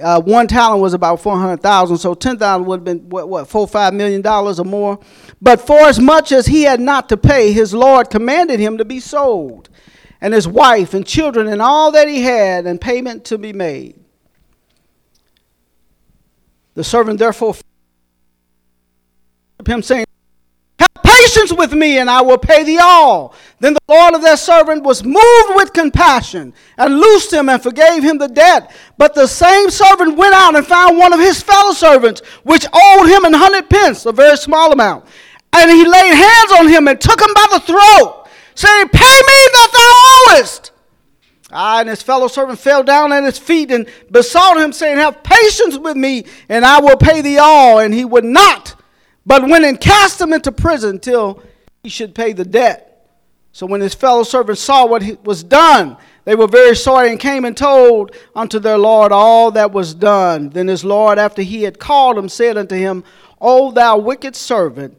uh, 0.00 0.20
one 0.20 0.46
talent 0.46 0.80
was 0.80 0.94
about 0.94 1.20
400,000. 1.20 1.98
So 1.98 2.14
10,000 2.14 2.66
would 2.66 2.78
have 2.78 2.84
been, 2.84 3.08
what, 3.08 3.28
what, 3.28 3.48
four, 3.48 3.68
five 3.68 3.92
million 3.94 4.22
dollars 4.22 4.58
or 4.58 4.64
more. 4.64 4.98
But 5.40 5.60
for 5.60 5.78
as 5.80 5.98
much 5.98 6.32
as 6.32 6.46
he 6.46 6.62
had 6.62 6.80
not 6.80 7.08
to 7.10 7.16
pay, 7.16 7.52
his 7.52 7.74
Lord 7.74 8.10
commanded 8.10 8.60
him 8.60 8.78
to 8.78 8.84
be 8.84 9.00
sold, 9.00 9.68
and 10.20 10.32
his 10.32 10.48
wife 10.48 10.94
and 10.94 11.06
children 11.06 11.48
and 11.48 11.60
all 11.60 11.92
that 11.92 12.08
he 12.08 12.22
had, 12.22 12.66
and 12.66 12.80
payment 12.80 13.24
to 13.26 13.38
be 13.38 13.52
made. 13.52 13.98
The 16.74 16.84
servant 16.84 17.18
therefore 17.18 17.56
him 19.66 19.82
saying, 19.82 20.06
patience 21.32 21.52
with 21.52 21.72
me, 21.72 21.98
and 21.98 22.10
I 22.10 22.22
will 22.22 22.38
pay 22.38 22.62
thee 22.62 22.78
all. 22.78 23.34
Then 23.60 23.74
the 23.74 23.80
Lord 23.88 24.14
of 24.14 24.22
that 24.22 24.38
servant 24.38 24.82
was 24.82 25.04
moved 25.04 25.50
with 25.54 25.72
compassion, 25.72 26.52
and 26.76 26.98
loosed 26.98 27.32
him 27.32 27.48
and 27.48 27.62
forgave 27.62 28.02
him 28.02 28.18
the 28.18 28.28
debt. 28.28 28.74
But 28.98 29.14
the 29.14 29.26
same 29.26 29.70
servant 29.70 30.16
went 30.16 30.34
out 30.34 30.56
and 30.56 30.66
found 30.66 30.98
one 30.98 31.12
of 31.12 31.20
his 31.20 31.42
fellow 31.42 31.72
servants, 31.72 32.20
which 32.44 32.66
owed 32.72 33.08
him 33.08 33.24
an 33.24 33.32
hundred 33.32 33.70
pence, 33.70 34.04
a 34.06 34.12
very 34.12 34.36
small 34.36 34.72
amount. 34.72 35.06
And 35.52 35.70
he 35.70 35.84
laid 35.84 36.14
hands 36.14 36.52
on 36.52 36.68
him 36.68 36.88
and 36.88 37.00
took 37.00 37.20
him 37.20 37.32
by 37.34 37.46
the 37.52 37.60
throat, 37.60 38.26
saying, 38.54 38.88
Pay 38.88 39.00
me 39.00 39.48
that 39.52 39.68
thou 39.72 40.34
owest. 40.36 40.72
Ah, 41.54 41.80
and 41.80 41.88
his 41.88 42.02
fellow 42.02 42.28
servant 42.28 42.58
fell 42.58 42.82
down 42.82 43.12
at 43.12 43.24
his 43.24 43.38
feet 43.38 43.70
and 43.70 43.86
besought 44.10 44.58
him, 44.58 44.72
saying, 44.72 44.96
Have 44.96 45.22
patience 45.22 45.76
with 45.76 45.96
me, 45.96 46.24
and 46.48 46.64
I 46.64 46.80
will 46.80 46.96
pay 46.96 47.20
thee 47.20 47.38
all. 47.38 47.78
And 47.78 47.92
he 47.92 48.06
would 48.06 48.24
not 48.24 48.81
but 49.24 49.48
went 49.48 49.64
and 49.64 49.80
cast 49.80 50.20
him 50.20 50.32
into 50.32 50.52
prison 50.52 50.98
till 50.98 51.42
he 51.82 51.88
should 51.88 52.14
pay 52.14 52.32
the 52.32 52.44
debt. 52.44 52.88
So 53.52 53.66
when 53.66 53.80
his 53.80 53.94
fellow 53.94 54.22
servants 54.22 54.62
saw 54.62 54.86
what 54.86 55.02
was 55.24 55.42
done, 55.42 55.96
they 56.24 56.34
were 56.34 56.46
very 56.46 56.74
sorry 56.74 57.10
and 57.10 57.20
came 57.20 57.44
and 57.44 57.56
told 57.56 58.14
unto 58.34 58.58
their 58.58 58.78
Lord 58.78 59.12
all 59.12 59.50
that 59.52 59.72
was 59.72 59.94
done. 59.94 60.50
Then 60.50 60.68
his 60.68 60.84
Lord, 60.84 61.18
after 61.18 61.42
he 61.42 61.64
had 61.64 61.78
called 61.78 62.16
him, 62.16 62.28
said 62.28 62.56
unto 62.56 62.76
him, 62.76 63.04
O 63.40 63.72
thou 63.72 63.98
wicked 63.98 64.36
servant, 64.36 64.96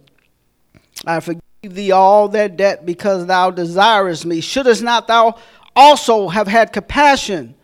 I 1.05 1.19
forgive 1.19 1.41
thee 1.63 1.91
all 1.91 2.27
that 2.29 2.57
debt 2.57 2.85
because 2.85 3.25
thou 3.25 3.49
desirest 3.51 4.25
me. 4.25 4.41
Shouldest 4.41 4.83
not 4.83 5.07
thou 5.07 5.37
also 5.75 6.27
have 6.27 6.47
had 6.47 6.73
compassion 6.73 7.55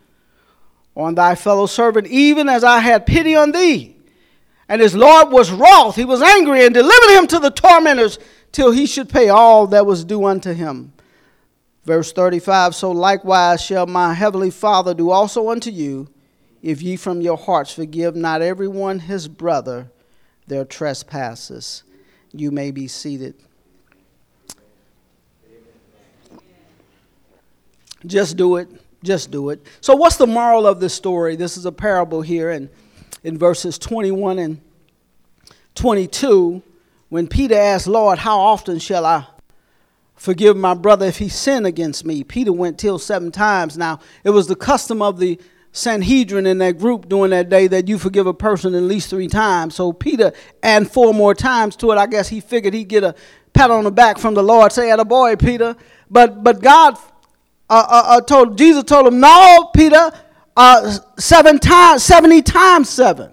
on 0.96 1.14
thy 1.14 1.34
fellow 1.34 1.66
servant, 1.66 2.06
even 2.08 2.48
as 2.48 2.64
I 2.64 2.80
had 2.80 3.06
pity 3.06 3.36
on 3.36 3.52
thee? 3.52 3.96
And 4.70 4.80
his 4.80 4.94
Lord 4.94 5.32
was 5.32 5.50
wroth, 5.50 5.96
he 5.96 6.04
was 6.04 6.22
angry, 6.22 6.64
and 6.64 6.72
delivered 6.72 7.18
him 7.18 7.26
to 7.26 7.40
the 7.40 7.50
tormentors 7.50 8.20
till 8.52 8.70
he 8.70 8.86
should 8.86 9.08
pay 9.08 9.28
all 9.28 9.66
that 9.66 9.84
was 9.84 10.04
due 10.04 10.24
unto 10.24 10.52
him. 10.52 10.92
Verse 11.84 12.12
35 12.12 12.76
So 12.76 12.92
likewise 12.92 13.60
shall 13.60 13.88
my 13.88 14.14
heavenly 14.14 14.50
Father 14.50 14.94
do 14.94 15.10
also 15.10 15.50
unto 15.50 15.70
you, 15.70 16.08
if 16.62 16.82
ye 16.82 16.94
from 16.94 17.20
your 17.20 17.36
hearts 17.36 17.72
forgive 17.72 18.14
not 18.14 18.42
every 18.42 18.68
one 18.68 19.00
his 19.00 19.26
brother 19.26 19.90
their 20.46 20.64
trespasses. 20.64 21.82
You 22.32 22.52
may 22.52 22.70
be 22.70 22.86
seated. 22.86 23.34
Just 28.06 28.36
do 28.36 28.54
it. 28.54 28.68
Just 29.02 29.32
do 29.32 29.50
it. 29.50 29.66
So, 29.80 29.96
what's 29.96 30.16
the 30.16 30.28
moral 30.28 30.64
of 30.64 30.78
this 30.78 30.94
story? 30.94 31.34
This 31.34 31.56
is 31.56 31.66
a 31.66 31.72
parable 31.72 32.22
here, 32.22 32.50
and 32.50 32.68
in 33.22 33.38
verses 33.38 33.78
21 33.78 34.38
and 34.38 34.60
22 35.74 36.62
when 37.08 37.26
Peter 37.26 37.56
asked, 37.56 37.86
Lord, 37.86 38.18
how 38.18 38.38
often 38.38 38.78
shall 38.78 39.04
I 39.04 39.26
forgive 40.14 40.56
my 40.56 40.74
brother 40.74 41.06
if 41.06 41.18
he 41.18 41.28
sin 41.28 41.66
against 41.66 42.04
me? 42.04 42.24
Peter 42.24 42.52
went 42.52 42.78
till 42.78 42.98
seven 42.98 43.32
times. 43.32 43.76
Now, 43.76 44.00
it 44.24 44.30
was 44.30 44.46
the 44.46 44.56
custom 44.56 45.02
of 45.02 45.18
the 45.18 45.38
Sanhedrin 45.72 46.46
in 46.46 46.58
that 46.58 46.78
group 46.78 47.08
during 47.08 47.30
that 47.30 47.48
day 47.48 47.66
that 47.68 47.88
you 47.88 47.98
forgive 47.98 48.26
a 48.26 48.34
person 48.34 48.74
at 48.74 48.82
least 48.82 49.10
three 49.10 49.28
times. 49.28 49.74
So 49.74 49.92
Peter 49.92 50.32
added 50.62 50.90
four 50.90 51.14
more 51.14 51.34
times 51.34 51.76
to 51.76 51.92
it. 51.92 51.96
I 51.96 52.06
guess 52.06 52.28
he 52.28 52.40
figured 52.40 52.74
he'd 52.74 52.88
get 52.88 53.04
a 53.04 53.14
pat 53.52 53.70
on 53.70 53.84
the 53.84 53.90
back 53.90 54.18
from 54.18 54.34
the 54.34 54.42
Lord, 54.42 54.72
say, 54.72 54.90
a 54.90 55.04
boy, 55.04 55.36
Peter. 55.36 55.76
But 56.10 56.42
but 56.42 56.60
God 56.60 56.96
uh, 57.68 57.86
uh, 57.88 58.02
uh, 58.06 58.20
told 58.22 58.58
Jesus 58.58 58.82
told 58.84 59.06
him, 59.06 59.20
No, 59.20 59.70
Peter, 59.74 60.10
uh, 60.56 60.98
seven 61.18 61.58
times, 61.58 62.02
70 62.02 62.42
times 62.42 62.88
seven. 62.88 63.30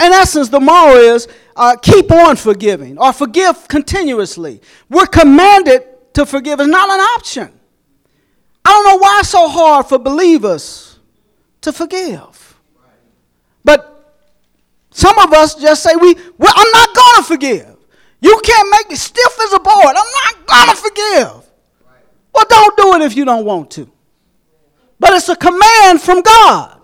In 0.00 0.12
essence, 0.12 0.48
the 0.48 0.60
moral 0.60 0.96
is 0.96 1.26
uh, 1.56 1.76
keep 1.76 2.12
on 2.12 2.36
forgiving 2.36 2.98
or 2.98 3.12
forgive 3.12 3.66
continuously. 3.66 4.60
We're 4.88 5.06
commanded 5.06 5.82
to 6.14 6.24
forgive, 6.24 6.60
it's 6.60 6.68
not 6.68 6.88
an 6.88 7.00
option. 7.00 7.52
I 8.64 8.70
don't 8.70 8.84
know 8.86 8.96
why 8.98 9.20
it's 9.20 9.30
so 9.30 9.48
hard 9.48 9.86
for 9.86 9.98
believers 9.98 10.98
to 11.62 11.72
forgive. 11.72 12.56
But 13.64 14.14
some 14.90 15.18
of 15.18 15.32
us 15.32 15.54
just 15.54 15.82
say, 15.82 15.96
we, 15.96 16.14
well, 16.36 16.52
I'm 16.54 16.70
not 16.72 16.94
going 16.94 17.16
to 17.16 17.22
forgive. 17.22 17.76
You 18.20 18.40
can't 18.44 18.70
make 18.70 18.90
me 18.90 18.96
stiff 18.96 19.38
as 19.42 19.52
a 19.52 19.60
board. 19.60 19.86
I'm 19.86 19.94
not 19.94 20.46
going 20.46 20.68
to 20.70 20.76
forgive. 20.76 21.50
Well, 22.34 22.44
don't 22.48 22.76
do 22.76 22.94
it 22.94 23.02
if 23.02 23.16
you 23.16 23.24
don't 23.24 23.44
want 23.44 23.70
to. 23.72 23.90
But 24.98 25.12
it's 25.12 25.28
a 25.28 25.36
command 25.36 26.00
from 26.00 26.22
God. 26.22 26.78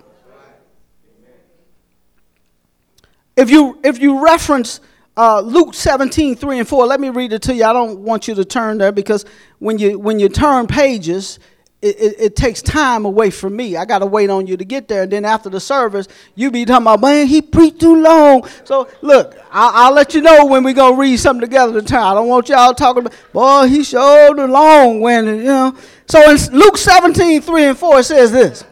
If 3.36 3.50
you 3.50 3.80
if 3.82 4.00
you 4.00 4.24
reference 4.24 4.80
uh, 5.16 5.40
Luke 5.40 5.74
17, 5.74 6.36
3 6.36 6.58
and 6.58 6.68
4, 6.68 6.86
let 6.86 7.00
me 7.00 7.08
read 7.08 7.32
it 7.32 7.42
to 7.42 7.54
you. 7.54 7.64
I 7.64 7.72
don't 7.72 8.00
want 8.00 8.26
you 8.26 8.34
to 8.34 8.44
turn 8.44 8.78
there 8.78 8.92
because 8.92 9.24
when 9.58 9.78
you 9.78 9.98
when 9.98 10.18
you 10.18 10.28
turn 10.28 10.66
pages, 10.66 11.38
it, 11.84 12.00
it, 12.00 12.16
it, 12.18 12.36
takes 12.36 12.62
time 12.62 13.04
away 13.04 13.28
from 13.30 13.54
me. 13.54 13.76
I 13.76 13.84
got 13.84 13.98
to 13.98 14.06
wait 14.06 14.30
on 14.30 14.46
you 14.46 14.56
to 14.56 14.64
get 14.64 14.88
there. 14.88 15.02
And 15.02 15.12
then 15.12 15.24
after 15.24 15.50
the 15.50 15.60
service, 15.60 16.08
you 16.34 16.50
be 16.50 16.64
talking 16.64 16.82
about, 16.82 17.00
man, 17.00 17.26
he 17.26 17.42
preached 17.42 17.80
too 17.80 18.00
long. 18.00 18.48
So 18.64 18.88
look, 19.02 19.36
I'll, 19.50 19.88
I'll 19.88 19.94
let 19.94 20.14
you 20.14 20.22
know 20.22 20.46
when 20.46 20.64
we 20.64 20.72
going 20.72 20.94
to 20.94 21.00
read 21.00 21.18
something 21.18 21.42
together 21.42 21.78
to 21.78 21.86
time. 21.86 22.12
I 22.12 22.14
don't 22.14 22.28
want 22.28 22.48
y'all 22.48 22.72
talking 22.72 23.06
about, 23.06 23.14
boy, 23.32 23.68
he 23.68 23.84
showed 23.84 24.36
the 24.36 24.46
long 24.46 25.00
when, 25.00 25.26
you 25.26 25.42
know. 25.42 25.76
So 26.06 26.30
in 26.30 26.38
Luke 26.58 26.78
17, 26.78 27.42
3 27.42 27.64
and 27.64 27.78
4, 27.78 27.98
it 27.98 28.04
says 28.04 28.32
this. 28.32 28.64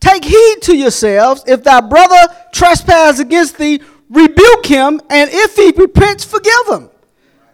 Take 0.00 0.24
heed 0.24 0.56
to 0.62 0.74
yourselves. 0.74 1.44
If 1.46 1.62
thy 1.62 1.82
brother 1.82 2.34
trespass 2.52 3.18
against 3.18 3.58
thee, 3.58 3.82
rebuke 4.08 4.64
him, 4.64 5.00
and 5.10 5.30
if 5.30 5.56
he 5.56 5.72
repents, 5.76 6.24
forgive 6.24 6.68
him. 6.68 6.90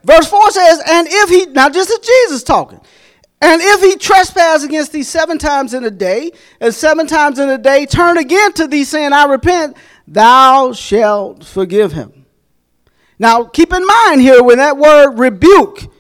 Verse 0.05 0.29
4 0.29 0.51
says, 0.53 0.83
And 0.89 1.09
if 1.11 1.29
he, 1.29 1.47
now 1.47 1.69
this 1.69 1.91
is 1.91 1.99
Jesus 1.99 2.45
talking, 2.45 2.81
and 3.41 3.61
if 3.63 3.81
he 3.83 3.97
trespass 3.97 4.65
against 4.65 4.93
thee 4.93 5.03
seven 5.03 5.39
times 5.39 5.75
in 5.75 5.85
a 5.85 5.91
day, 5.91 6.33
and 6.61 6.73
seven 6.75 7.07
times 7.07 7.39
in 7.39 7.49
a 7.51 7.59
day 7.59 7.85
turn 7.85 8.17
again 8.17 8.53
to 8.55 8.67
thee, 8.67 8.85
saying, 8.85 9.13
I 9.13 9.25
repent, 9.25 9.77
thou 10.09 10.73
shalt 10.73 11.45
forgive 11.45 11.93
him. 11.93 12.27
Now 13.19 13.45
keep 13.45 13.73
in 13.73 13.87
mind 13.87 14.21
here 14.21 14.43
when 14.43 14.59
that 14.59 14.79
word 14.79 15.19
rebuke, 15.19 15.91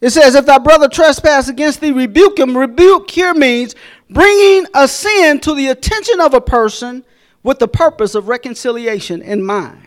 it 0.00 0.10
says, 0.10 0.34
If 0.34 0.46
thy 0.46 0.58
brother 0.58 0.88
trespass 0.88 1.48
against 1.48 1.80
thee, 1.80 1.90
rebuke 1.90 2.38
him. 2.38 2.56
Rebuke 2.56 3.10
here 3.10 3.34
means 3.34 3.74
bringing 4.08 4.66
a 4.74 4.86
sin 4.86 5.40
to 5.40 5.54
the 5.54 5.68
attention 5.68 6.20
of 6.20 6.34
a 6.34 6.40
person 6.40 7.04
with 7.42 7.58
the 7.58 7.68
purpose 7.68 8.14
of 8.14 8.28
reconciliation 8.28 9.22
in 9.22 9.42
mind. 9.42 9.86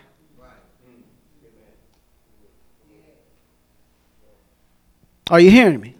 Are 5.30 5.40
you 5.40 5.50
hearing 5.50 5.80
me? 5.80 5.96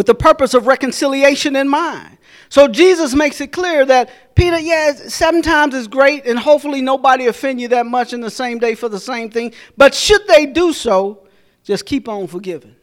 With 0.00 0.06
the 0.06 0.14
purpose 0.14 0.54
of 0.54 0.66
reconciliation 0.66 1.56
in 1.56 1.68
mind. 1.68 2.16
So 2.48 2.68
Jesus 2.68 3.12
makes 3.14 3.38
it 3.42 3.48
clear 3.52 3.84
that 3.84 4.34
Peter, 4.34 4.58
yeah, 4.58 4.94
seven 4.94 5.42
times 5.42 5.74
is 5.74 5.88
great, 5.88 6.24
and 6.24 6.38
hopefully 6.38 6.80
nobody 6.80 7.26
offend 7.26 7.60
you 7.60 7.68
that 7.68 7.84
much 7.84 8.14
in 8.14 8.22
the 8.22 8.30
same 8.30 8.58
day 8.58 8.74
for 8.74 8.88
the 8.88 8.98
same 8.98 9.28
thing. 9.28 9.52
But 9.76 9.94
should 9.94 10.26
they 10.26 10.46
do 10.46 10.72
so, 10.72 11.28
just 11.64 11.84
keep 11.84 12.08
on 12.08 12.28
forgiving. 12.28 12.76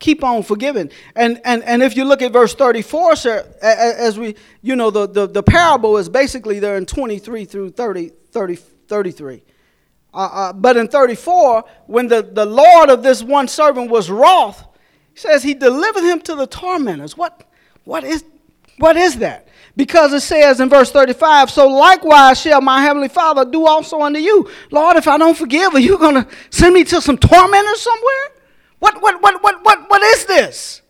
keep 0.00 0.24
on 0.24 0.42
forgiving. 0.42 0.90
And, 1.14 1.40
and, 1.44 1.62
and 1.62 1.84
if 1.84 1.96
you 1.96 2.04
look 2.04 2.20
at 2.20 2.32
verse 2.32 2.52
34, 2.52 3.14
sir, 3.14 3.54
as 3.62 4.18
we, 4.18 4.34
you 4.60 4.74
know, 4.74 4.90
the, 4.90 5.06
the, 5.06 5.28
the 5.28 5.42
parable 5.44 5.98
is 5.98 6.08
basically 6.08 6.58
there 6.58 6.76
in 6.76 6.84
23 6.84 7.44
through 7.44 7.70
30, 7.70 8.08
30 8.32 8.56
33. 8.56 9.44
Uh, 10.12 10.16
uh, 10.16 10.52
but 10.52 10.76
in 10.76 10.88
34, 10.88 11.62
when 11.86 12.08
the, 12.08 12.22
the 12.22 12.44
Lord 12.44 12.90
of 12.90 13.04
this 13.04 13.22
one 13.22 13.46
servant 13.46 13.88
was 13.88 14.10
wroth, 14.10 14.64
he 15.14 15.20
says 15.20 15.42
he 15.42 15.54
delivered 15.54 16.02
him 16.02 16.20
to 16.22 16.34
the 16.34 16.46
tormentors. 16.46 17.16
What, 17.16 17.44
what, 17.84 18.02
is, 18.04 18.24
what 18.78 18.96
is 18.96 19.18
that? 19.18 19.48
Because 19.76 20.12
it 20.12 20.20
says 20.20 20.60
in 20.60 20.68
verse 20.68 20.90
35, 20.90 21.50
so 21.50 21.68
likewise 21.68 22.40
shall 22.40 22.60
my 22.60 22.82
heavenly 22.82 23.08
Father 23.08 23.44
do 23.44 23.66
also 23.66 24.00
unto 24.00 24.18
you. 24.18 24.50
Lord, 24.70 24.96
if 24.96 25.06
I 25.06 25.16
don't 25.16 25.36
forgive, 25.36 25.74
are 25.74 25.80
you 25.80 25.98
going 25.98 26.16
to 26.16 26.28
send 26.50 26.74
me 26.74 26.84
to 26.84 27.00
some 27.00 27.16
tormentors 27.16 27.80
somewhere? 27.80 28.32
What, 28.80 29.00
what, 29.00 29.22
what, 29.22 29.42
what, 29.42 29.64
what, 29.64 29.88
what 29.88 30.02
is 30.02 30.26
this? 30.26 30.82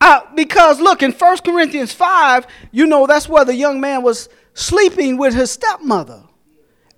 Uh, 0.00 0.20
because 0.34 0.80
look, 0.80 1.02
in 1.02 1.12
1 1.12 1.38
Corinthians 1.38 1.92
5, 1.92 2.46
you 2.70 2.86
know, 2.86 3.06
that's 3.06 3.28
where 3.28 3.44
the 3.44 3.54
young 3.54 3.80
man 3.80 4.02
was 4.02 4.28
sleeping 4.54 5.16
with 5.16 5.34
his 5.34 5.50
stepmother. 5.50 6.21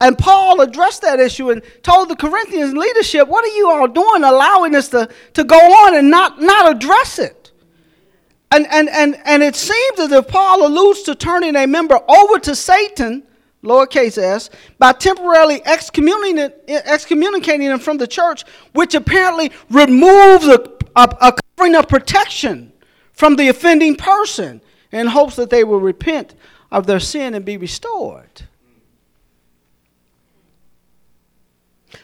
And 0.04 0.18
Paul 0.18 0.60
addressed 0.60 1.00
that 1.00 1.18
issue 1.18 1.50
and 1.50 1.62
told 1.82 2.10
the 2.10 2.14
Corinthians 2.14 2.74
leadership, 2.74 3.26
What 3.26 3.42
are 3.42 3.56
you 3.56 3.70
all 3.70 3.88
doing 3.88 4.22
allowing 4.22 4.72
this 4.72 4.90
to, 4.90 5.08
to 5.32 5.44
go 5.44 5.56
on 5.56 5.96
and 5.96 6.10
not, 6.10 6.42
not 6.42 6.76
address 6.76 7.18
it? 7.18 7.52
And, 8.50 8.66
and, 8.70 8.90
and, 8.90 9.16
and 9.24 9.42
it 9.42 9.56
seems 9.56 9.98
as 9.98 10.12
if 10.12 10.28
Paul 10.28 10.66
alludes 10.66 11.04
to 11.04 11.14
turning 11.14 11.56
a 11.56 11.66
member 11.66 11.98
over 12.06 12.38
to 12.40 12.54
Satan, 12.54 13.22
lowercase 13.62 14.18
s, 14.18 14.50
by 14.78 14.92
temporarily 14.92 15.62
excommunicating, 15.64 17.68
them 17.68 17.78
from 17.78 17.96
the 17.96 18.06
church, 18.06 18.44
which 18.74 18.94
apparently 18.94 19.52
removes 19.70 20.46
a, 20.46 20.70
a, 20.96 21.16
a 21.22 21.32
covering 21.56 21.76
of 21.76 21.88
protection 21.88 22.74
from 23.14 23.36
the 23.36 23.48
offending 23.48 23.96
person 23.96 24.60
in 24.92 25.06
hopes 25.06 25.36
that 25.36 25.48
they 25.48 25.64
will 25.64 25.80
repent 25.80 26.34
of 26.70 26.86
their 26.86 27.00
sin 27.00 27.32
and 27.32 27.46
be 27.46 27.56
restored. 27.56 28.42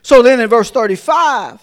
So 0.03 0.23
then 0.23 0.41
in 0.41 0.49
verse 0.49 0.71
35, 0.71 1.61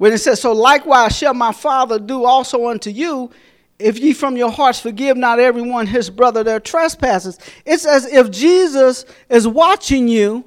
when 0.00 0.12
it 0.12 0.18
says, 0.18 0.40
So 0.40 0.52
likewise 0.52 1.16
shall 1.16 1.34
my 1.34 1.52
Father 1.52 1.98
do 1.98 2.24
also 2.24 2.68
unto 2.68 2.90
you, 2.90 3.30
if 3.78 3.98
ye 3.98 4.12
from 4.12 4.36
your 4.36 4.50
hearts 4.50 4.80
forgive 4.80 5.16
not 5.16 5.38
everyone 5.38 5.86
his 5.86 6.10
brother 6.10 6.42
their 6.42 6.60
trespasses. 6.60 7.38
It's 7.64 7.86
as 7.86 8.06
if 8.06 8.30
Jesus 8.30 9.04
is 9.28 9.46
watching 9.46 10.08
you, 10.08 10.44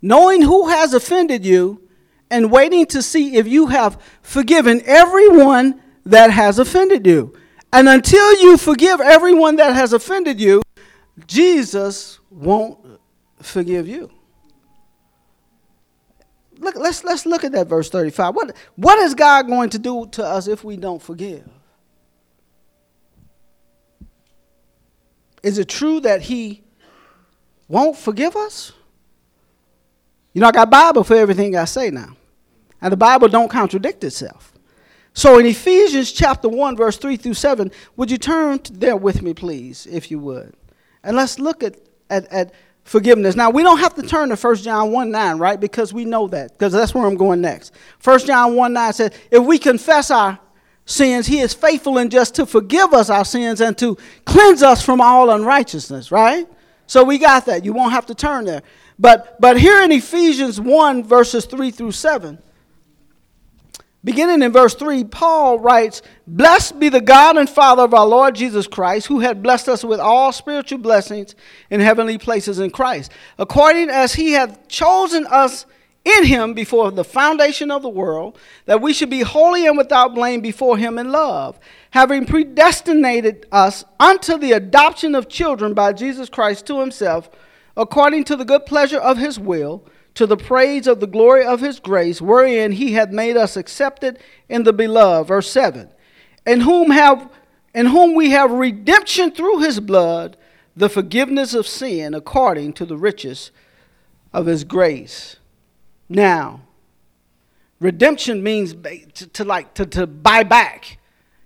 knowing 0.00 0.42
who 0.42 0.68
has 0.68 0.94
offended 0.94 1.44
you, 1.44 1.82
and 2.30 2.50
waiting 2.50 2.86
to 2.86 3.02
see 3.02 3.36
if 3.36 3.46
you 3.46 3.66
have 3.66 4.00
forgiven 4.22 4.80
everyone 4.86 5.80
that 6.06 6.30
has 6.30 6.58
offended 6.58 7.06
you. 7.06 7.34
And 7.74 7.88
until 7.88 8.40
you 8.40 8.56
forgive 8.56 9.00
everyone 9.00 9.56
that 9.56 9.74
has 9.74 9.92
offended 9.92 10.40
you, 10.40 10.62
Jesus 11.26 12.20
won't 12.30 12.78
forgive 13.38 13.86
you 13.86 14.10
look, 16.62 16.76
let's, 16.76 17.04
let's 17.04 17.26
look 17.26 17.44
at 17.44 17.52
that 17.52 17.66
verse 17.66 17.90
35. 17.90 18.34
What, 18.34 18.56
what 18.76 18.98
is 19.00 19.14
God 19.14 19.46
going 19.46 19.70
to 19.70 19.78
do 19.78 20.06
to 20.12 20.24
us 20.24 20.46
if 20.46 20.64
we 20.64 20.76
don't 20.76 21.02
forgive? 21.02 21.48
Is 25.42 25.58
it 25.58 25.68
true 25.68 26.00
that 26.00 26.22
He 26.22 26.62
won't 27.68 27.96
forgive 27.96 28.36
us? 28.36 28.72
You 30.32 30.40
know, 30.40 30.48
I 30.48 30.52
got 30.52 30.70
Bible 30.70 31.04
for 31.04 31.14
everything 31.16 31.56
I 31.56 31.64
say 31.64 31.90
now. 31.90 32.16
And 32.80 32.92
the 32.92 32.96
Bible 32.96 33.28
don't 33.28 33.50
contradict 33.50 34.02
itself. 34.04 34.52
So 35.14 35.38
in 35.38 35.46
Ephesians 35.46 36.10
chapter 36.10 36.48
1, 36.48 36.76
verse 36.76 36.96
3 36.96 37.16
through 37.16 37.34
7, 37.34 37.70
would 37.96 38.10
you 38.10 38.18
turn 38.18 38.60
there 38.72 38.96
with 38.96 39.20
me, 39.20 39.34
please, 39.34 39.86
if 39.86 40.10
you 40.10 40.18
would? 40.20 40.54
And 41.02 41.16
let's 41.16 41.38
look 41.38 41.62
at, 41.62 41.76
at, 42.08 42.26
at 42.32 42.54
forgiveness. 42.84 43.36
Now, 43.36 43.50
we 43.50 43.62
don't 43.62 43.78
have 43.78 43.94
to 43.94 44.02
turn 44.02 44.28
to 44.30 44.36
1 44.36 44.56
John 44.56 44.92
1 44.92 45.10
9, 45.10 45.38
right? 45.38 45.58
Because 45.58 45.92
we 45.92 46.04
know 46.04 46.28
that, 46.28 46.52
because 46.52 46.72
that's 46.72 46.94
where 46.94 47.06
I'm 47.06 47.16
going 47.16 47.40
next. 47.40 47.72
1 48.02 48.18
John 48.20 48.54
1 48.54 48.72
9 48.72 48.92
says, 48.92 49.10
If 49.30 49.44
we 49.44 49.58
confess 49.58 50.10
our 50.10 50.38
sins, 50.84 51.26
he 51.26 51.40
is 51.40 51.54
faithful 51.54 51.98
and 51.98 52.10
just 52.10 52.34
to 52.36 52.46
forgive 52.46 52.92
us 52.92 53.10
our 53.10 53.24
sins 53.24 53.60
and 53.60 53.76
to 53.78 53.96
cleanse 54.24 54.62
us 54.62 54.84
from 54.84 55.00
all 55.00 55.30
unrighteousness, 55.30 56.10
right? 56.10 56.46
So 56.86 57.04
we 57.04 57.18
got 57.18 57.46
that. 57.46 57.64
You 57.64 57.72
won't 57.72 57.92
have 57.92 58.06
to 58.06 58.14
turn 58.14 58.44
there. 58.44 58.62
But, 58.98 59.40
but 59.40 59.58
here 59.58 59.82
in 59.82 59.90
Ephesians 59.90 60.60
1, 60.60 61.04
verses 61.04 61.44
3 61.46 61.70
through 61.70 61.92
7, 61.92 62.38
Beginning 64.04 64.42
in 64.42 64.50
verse 64.50 64.74
3, 64.74 65.04
Paul 65.04 65.60
writes, 65.60 66.02
Blessed 66.26 66.80
be 66.80 66.88
the 66.88 67.00
God 67.00 67.36
and 67.36 67.48
Father 67.48 67.84
of 67.84 67.94
our 67.94 68.06
Lord 68.06 68.34
Jesus 68.34 68.66
Christ, 68.66 69.06
who 69.06 69.20
had 69.20 69.44
blessed 69.44 69.68
us 69.68 69.84
with 69.84 70.00
all 70.00 70.32
spiritual 70.32 70.78
blessings 70.78 71.36
in 71.70 71.80
heavenly 71.80 72.18
places 72.18 72.58
in 72.58 72.70
Christ, 72.70 73.12
according 73.38 73.90
as 73.90 74.14
he 74.14 74.32
hath 74.32 74.66
chosen 74.66 75.24
us 75.28 75.66
in 76.04 76.24
him 76.24 76.52
before 76.52 76.90
the 76.90 77.04
foundation 77.04 77.70
of 77.70 77.82
the 77.82 77.88
world, 77.88 78.36
that 78.66 78.80
we 78.80 78.92
should 78.92 79.10
be 79.10 79.20
holy 79.20 79.66
and 79.66 79.78
without 79.78 80.16
blame 80.16 80.40
before 80.40 80.76
him 80.76 80.98
in 80.98 81.12
love, 81.12 81.60
having 81.90 82.26
predestinated 82.26 83.46
us 83.52 83.84
unto 84.00 84.36
the 84.36 84.50
adoption 84.50 85.14
of 85.14 85.28
children 85.28 85.74
by 85.74 85.92
Jesus 85.92 86.28
Christ 86.28 86.66
to 86.66 86.80
himself, 86.80 87.30
according 87.76 88.24
to 88.24 88.34
the 88.34 88.44
good 88.44 88.66
pleasure 88.66 88.98
of 88.98 89.16
his 89.16 89.38
will 89.38 89.86
to 90.14 90.26
the 90.26 90.36
praise 90.36 90.86
of 90.86 91.00
the 91.00 91.06
glory 91.06 91.44
of 91.44 91.60
his 91.60 91.80
grace, 91.80 92.20
wherein 92.20 92.72
he 92.72 92.92
hath 92.92 93.10
made 93.10 93.36
us 93.36 93.56
accepted 93.56 94.18
in 94.48 94.64
the 94.64 94.72
beloved. 94.72 95.28
Verse 95.28 95.50
7. 95.50 95.90
In 96.46 96.60
whom 96.60 96.90
have 96.90 97.30
in 97.74 97.86
whom 97.86 98.14
we 98.14 98.30
have 98.30 98.50
redemption 98.50 99.30
through 99.30 99.60
his 99.60 99.80
blood, 99.80 100.36
the 100.76 100.90
forgiveness 100.90 101.54
of 101.54 101.66
sin 101.66 102.12
according 102.12 102.74
to 102.74 102.84
the 102.84 102.98
riches 102.98 103.50
of 104.32 104.46
his 104.46 104.64
grace. 104.64 105.36
Now, 106.08 106.60
redemption 107.80 108.42
means 108.42 108.74
to, 109.14 109.26
to 109.26 109.44
like 109.44 109.74
to, 109.74 109.86
to 109.86 110.06
buy 110.06 110.42
back. 110.42 110.98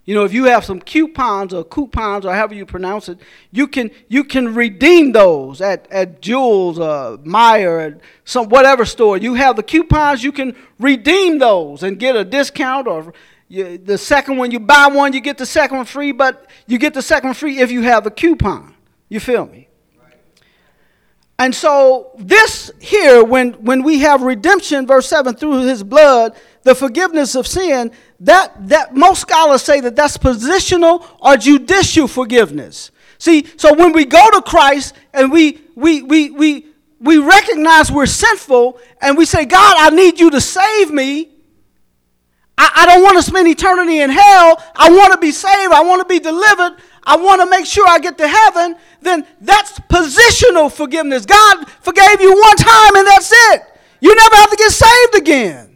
You 0.07 0.15
know, 0.15 0.25
if 0.25 0.33
you 0.33 0.45
have 0.45 0.65
some 0.65 0.81
coupons 0.81 1.53
or 1.53 1.65
coupons 1.65 2.25
or 2.25 2.33
however 2.33 2.55
you 2.55 2.65
pronounce 2.65 3.09
it, 3.09 3.19
you 3.51 3.67
can 3.67 3.91
you 4.09 4.23
can 4.23 4.55
redeem 4.55 5.11
those 5.11 5.61
at 5.61 5.91
at 5.91 6.23
Jewel's, 6.23 6.79
uh, 6.79 7.17
Meijer, 7.25 7.99
some 8.25 8.49
whatever 8.49 8.85
store. 8.85 9.19
You 9.19 9.35
have 9.35 9.57
the 9.57 9.65
coupons, 9.65 10.23
you 10.23 10.31
can 10.31 10.55
redeem 10.79 11.41
those 11.41 11.83
and 11.83 11.99
get 11.99 12.15
a 12.15 12.25
discount 12.25 12.87
or 12.87 13.13
you, 13.49 13.79
the 13.79 13.99
second 13.99 14.37
one 14.37 14.53
you 14.53 14.61
buy 14.61 14.87
one, 14.87 15.13
you 15.13 15.21
get 15.21 15.39
the 15.39 15.47
second 15.47 15.79
one 15.79 15.87
free, 15.87 16.13
but 16.13 16.49
you 16.69 16.79
get 16.79 16.95
the 16.95 17.03
second 17.03 17.29
one 17.29 17.35
free 17.35 17.59
if 17.59 17.73
you 17.73 17.83
have 17.83 18.07
a 18.07 18.11
coupon. 18.11 18.75
You 19.09 19.19
feel 19.21 19.47
me? 19.47 19.67
And 21.39 21.55
so 21.55 22.13
this 22.17 22.71
here, 22.81 23.23
when, 23.23 23.53
when 23.55 23.83
we 23.83 24.01
have 24.01 24.23
redemption, 24.23 24.87
verse 24.87 25.07
7, 25.09 25.37
through 25.37 25.67
his 25.67 25.83
blood, 25.83 26.35
the 26.67 26.75
forgiveness 26.75 27.37
of 27.37 27.47
sin, 27.47 27.93
that, 28.19 28.69
that 28.69 28.93
most 28.93 29.21
scholars 29.21 29.63
say 29.63 29.81
that 29.81 29.95
that's 29.95 30.19
positional 30.19 31.09
or 31.21 31.37
judicial 31.37 32.09
forgiveness. 32.09 32.91
See, 33.19 33.47
so 33.57 33.73
when 33.73 33.93
we 33.93 34.05
go 34.05 34.31
to 34.33 34.43
Christ 34.43 34.95
and 35.15 35.31
we 35.31 35.61
we 35.77 36.03
we 36.03 36.31
we 36.31 36.67
we 37.01 37.19
recognize 37.19 37.93
we're 37.93 38.07
sinful 38.07 38.81
and 39.01 39.17
we 39.17 39.27
say, 39.27 39.45
God, 39.45 39.77
I 39.79 39.95
need 39.95 40.19
you 40.19 40.29
to 40.31 40.41
save 40.41 40.91
me. 40.91 41.31
I, 42.59 42.71
I 42.75 42.87
don't 42.87 43.03
want 43.03 43.17
to 43.17 43.23
spend 43.23 43.47
eternity 43.47 44.01
in 44.01 44.11
hell. 44.11 44.61
I 44.75 44.91
want 44.91 45.13
to 45.13 45.19
be 45.19 45.31
saved. 45.31 45.73
I 45.73 45.83
want 45.85 46.03
to 46.03 46.09
be 46.09 46.19
delivered. 46.19 46.79
I 47.05 47.17
want 47.17 47.43
to 47.43 47.49
make 47.49 47.65
sure 47.67 47.87
I 47.87 48.01
get 48.01 48.19
to 48.19 48.27
heaven. 48.27 48.75
Then 49.01 49.25
that's 49.41 49.79
positional 49.89 50.73
forgiveness. 50.73 51.27
God 51.27 51.69
forgave 51.81 52.21
you 52.21 52.37
one 52.37 52.57
time 52.57 52.97
and 52.97 53.07
that's 53.07 53.31
it. 53.33 53.63
You 54.01 54.13
never 54.17 54.35
have 54.35 54.51
to 54.51 54.57
get 54.57 54.73
saved 54.73 55.15
again. 55.15 55.76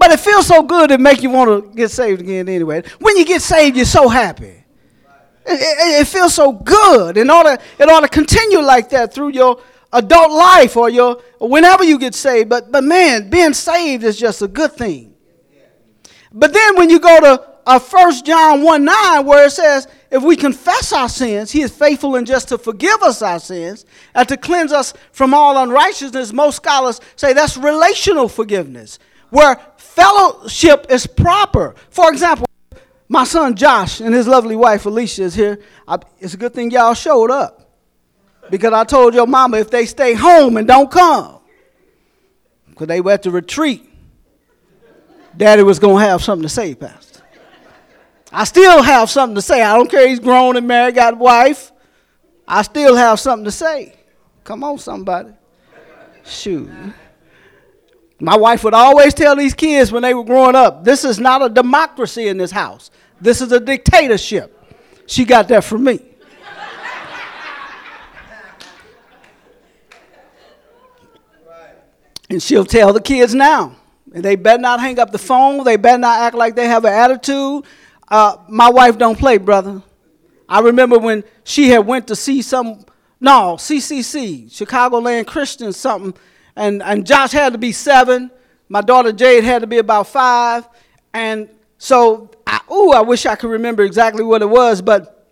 But 0.00 0.12
it 0.12 0.20
feels 0.20 0.46
so 0.46 0.62
good 0.62 0.88
to 0.88 0.96
make 0.96 1.22
you 1.22 1.28
want 1.28 1.50
to 1.50 1.76
get 1.76 1.90
saved 1.90 2.22
again 2.22 2.48
anyway. 2.48 2.82
When 3.00 3.18
you 3.18 3.26
get 3.26 3.42
saved, 3.42 3.76
you're 3.76 3.84
so 3.84 4.08
happy. 4.08 4.64
It, 5.44 5.60
it, 5.60 6.00
it, 6.00 6.06
feels 6.06 6.32
so 6.32 6.52
good. 6.52 7.18
In 7.18 7.28
order, 7.28 7.58
it 7.78 7.86
ought 7.86 8.00
to 8.00 8.08
continue 8.08 8.60
like 8.60 8.88
that 8.90 9.12
through 9.12 9.32
your 9.32 9.60
adult 9.92 10.32
life 10.32 10.78
or 10.78 10.88
your 10.88 11.20
or 11.38 11.50
whenever 11.50 11.84
you 11.84 11.98
get 11.98 12.14
saved. 12.14 12.48
But 12.48 12.72
but 12.72 12.82
man, 12.82 13.28
being 13.28 13.52
saved 13.52 14.02
is 14.02 14.18
just 14.18 14.40
a 14.40 14.48
good 14.48 14.72
thing. 14.72 15.12
But 16.32 16.54
then 16.54 16.76
when 16.76 16.88
you 16.88 16.98
go 16.98 17.20
to 17.20 17.50
uh, 17.66 17.78
1 17.78 18.24
John 18.24 18.62
1 18.62 18.82
9, 18.82 19.26
where 19.26 19.46
it 19.48 19.50
says, 19.50 19.86
if 20.10 20.22
we 20.22 20.34
confess 20.34 20.94
our 20.94 21.10
sins, 21.10 21.50
he 21.50 21.60
is 21.60 21.70
faithful 21.70 22.16
and 22.16 22.26
just 22.26 22.48
to 22.48 22.56
forgive 22.56 23.02
us 23.02 23.20
our 23.20 23.38
sins 23.38 23.84
and 24.14 24.26
to 24.28 24.38
cleanse 24.38 24.72
us 24.72 24.94
from 25.12 25.34
all 25.34 25.62
unrighteousness. 25.62 26.32
Most 26.32 26.56
scholars 26.56 27.02
say 27.16 27.34
that's 27.34 27.58
relational 27.58 28.30
forgiveness, 28.30 28.98
where 29.28 29.60
fellowship 29.94 30.86
is 30.88 31.06
proper. 31.06 31.74
For 31.90 32.10
example, 32.10 32.46
my 33.08 33.24
son 33.24 33.56
Josh 33.56 34.00
and 34.00 34.14
his 34.14 34.28
lovely 34.28 34.56
wife 34.56 34.86
Alicia 34.86 35.22
is 35.22 35.34
here. 35.34 35.60
I, 35.86 35.98
it's 36.18 36.34
a 36.34 36.36
good 36.36 36.54
thing 36.54 36.70
y'all 36.70 36.94
showed 36.94 37.30
up 37.30 37.70
because 38.50 38.72
I 38.72 38.84
told 38.84 39.14
your 39.14 39.26
mama 39.26 39.58
if 39.58 39.70
they 39.70 39.86
stay 39.86 40.14
home 40.14 40.56
and 40.56 40.66
don't 40.66 40.90
come, 40.90 41.40
because 42.68 42.86
they 42.86 43.00
were 43.00 43.12
at 43.12 43.22
the 43.22 43.30
retreat. 43.30 43.86
Daddy 45.36 45.62
was 45.62 45.78
going 45.78 46.02
to 46.02 46.08
have 46.08 46.22
something 46.22 46.42
to 46.42 46.48
say, 46.48 46.74
Pastor. 46.74 47.22
I 48.32 48.44
still 48.44 48.82
have 48.82 49.10
something 49.10 49.34
to 49.34 49.42
say. 49.42 49.62
I 49.62 49.76
don't 49.76 49.90
care 49.90 50.08
he's 50.08 50.20
grown 50.20 50.56
and 50.56 50.66
married, 50.66 50.94
got 50.94 51.14
a 51.14 51.16
wife. 51.16 51.72
I 52.46 52.62
still 52.62 52.96
have 52.96 53.18
something 53.20 53.44
to 53.44 53.50
say. 53.50 53.94
Come 54.44 54.64
on, 54.64 54.78
somebody. 54.78 55.30
Shoot. 56.24 56.70
My 58.20 58.36
wife 58.36 58.64
would 58.64 58.74
always 58.74 59.14
tell 59.14 59.34
these 59.34 59.54
kids 59.54 59.90
when 59.90 60.02
they 60.02 60.12
were 60.12 60.24
growing 60.24 60.54
up 60.54 60.84
this 60.84 61.04
is 61.04 61.18
not 61.18 61.42
a 61.42 61.48
democracy 61.48 62.28
in 62.28 62.36
this 62.36 62.50
house, 62.50 62.90
this 63.20 63.40
is 63.40 63.50
a 63.52 63.60
dictatorship. 63.60 64.56
She 65.06 65.24
got 65.24 65.48
that 65.48 65.64
from 65.64 65.84
me. 65.84 66.00
And 72.28 72.40
she'll 72.40 72.64
tell 72.64 72.92
the 72.92 73.00
kids 73.00 73.34
now. 73.34 73.74
And 74.14 74.24
they 74.24 74.36
better 74.36 74.60
not 74.60 74.78
hang 74.78 75.00
up 75.00 75.10
the 75.10 75.18
phone. 75.18 75.64
They 75.64 75.76
better 75.76 75.98
not 75.98 76.20
act 76.20 76.36
like 76.36 76.54
they 76.54 76.66
have 76.66 76.84
an 76.84 76.92
attitude. 76.92 77.64
Uh, 78.08 78.36
my 78.48 78.70
wife 78.70 78.96
don't 78.96 79.18
play, 79.18 79.36
brother. 79.38 79.82
I 80.48 80.60
remember 80.60 80.96
when 80.98 81.24
she 81.42 81.70
had 81.70 81.86
went 81.86 82.06
to 82.08 82.16
see 82.16 82.40
some, 82.42 82.84
no, 83.20 83.56
CCC, 83.58 84.46
Chicagoland 84.48 85.26
Christian 85.26 85.72
something, 85.72 86.14
and, 86.60 86.82
and 86.82 87.06
Josh 87.06 87.32
had 87.32 87.54
to 87.54 87.58
be 87.58 87.72
seven. 87.72 88.30
My 88.68 88.82
daughter 88.82 89.12
Jade 89.12 89.44
had 89.44 89.62
to 89.62 89.66
be 89.66 89.78
about 89.78 90.08
five. 90.08 90.68
And 91.14 91.48
so, 91.78 92.30
I, 92.46 92.60
ooh, 92.70 92.92
I 92.92 93.00
wish 93.00 93.24
I 93.24 93.34
could 93.34 93.50
remember 93.50 93.82
exactly 93.82 94.22
what 94.22 94.42
it 94.42 94.48
was. 94.48 94.82
But 94.82 95.26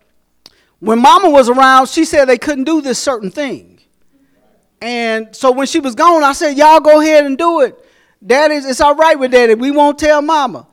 when 0.79 0.99
mama 0.99 1.29
was 1.29 1.47
around, 1.47 1.87
she 1.87 2.03
said 2.03 2.25
they 2.25 2.39
couldn't 2.39 2.63
do 2.63 2.81
this 2.81 2.97
certain 2.97 3.29
thing. 3.29 3.79
And 4.81 5.35
so 5.35 5.51
when 5.51 5.67
she 5.67 5.79
was 5.79 5.93
gone, 5.93 6.23
I 6.23 6.33
said, 6.33 6.57
Y'all 6.57 6.79
go 6.79 6.99
ahead 6.99 7.25
and 7.25 7.37
do 7.37 7.61
it. 7.61 7.77
Daddy, 8.25 8.55
it's 8.55 8.81
all 8.81 8.95
right 8.95 9.17
with 9.17 9.31
daddy. 9.31 9.53
We 9.53 9.69
won't 9.69 9.99
tell 9.99 10.23
mama. 10.23 10.65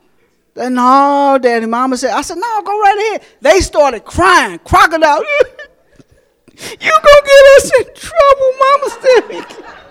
Then, 0.55 0.73
no, 0.73 1.37
daddy, 1.39 1.67
mama 1.67 1.97
said, 1.97 2.11
I 2.11 2.21
said, 2.21 2.37
no, 2.37 2.61
go 2.63 2.79
right 2.79 2.97
ahead. 2.97 3.27
They 3.41 3.59
started 3.59 4.03
crying, 4.05 4.59
crocodile. 4.65 5.21
you 6.57 6.91
gonna 6.91 7.25
get 7.25 7.45
us 7.57 7.71
in 7.77 7.85
trouble, 7.93 8.53
mama 8.59 8.89
said. 8.89 9.73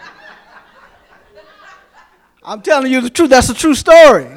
I'm 2.47 2.63
telling 2.63 2.93
you 2.93 3.01
the 3.01 3.11
truth. 3.11 3.31
That's 3.31 3.49
a 3.51 3.55
true 3.55 3.75
story. 3.75 4.29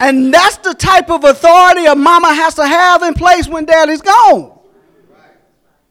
And 0.00 0.34
that's 0.34 0.56
the 0.58 0.74
type 0.74 1.10
of 1.10 1.22
authority 1.24 1.86
a 1.86 1.94
mama 1.94 2.34
has 2.34 2.54
to 2.56 2.66
have 2.66 3.04
in 3.04 3.14
place 3.14 3.46
when 3.48 3.64
daddy's 3.64 4.02
gone. 4.02 4.58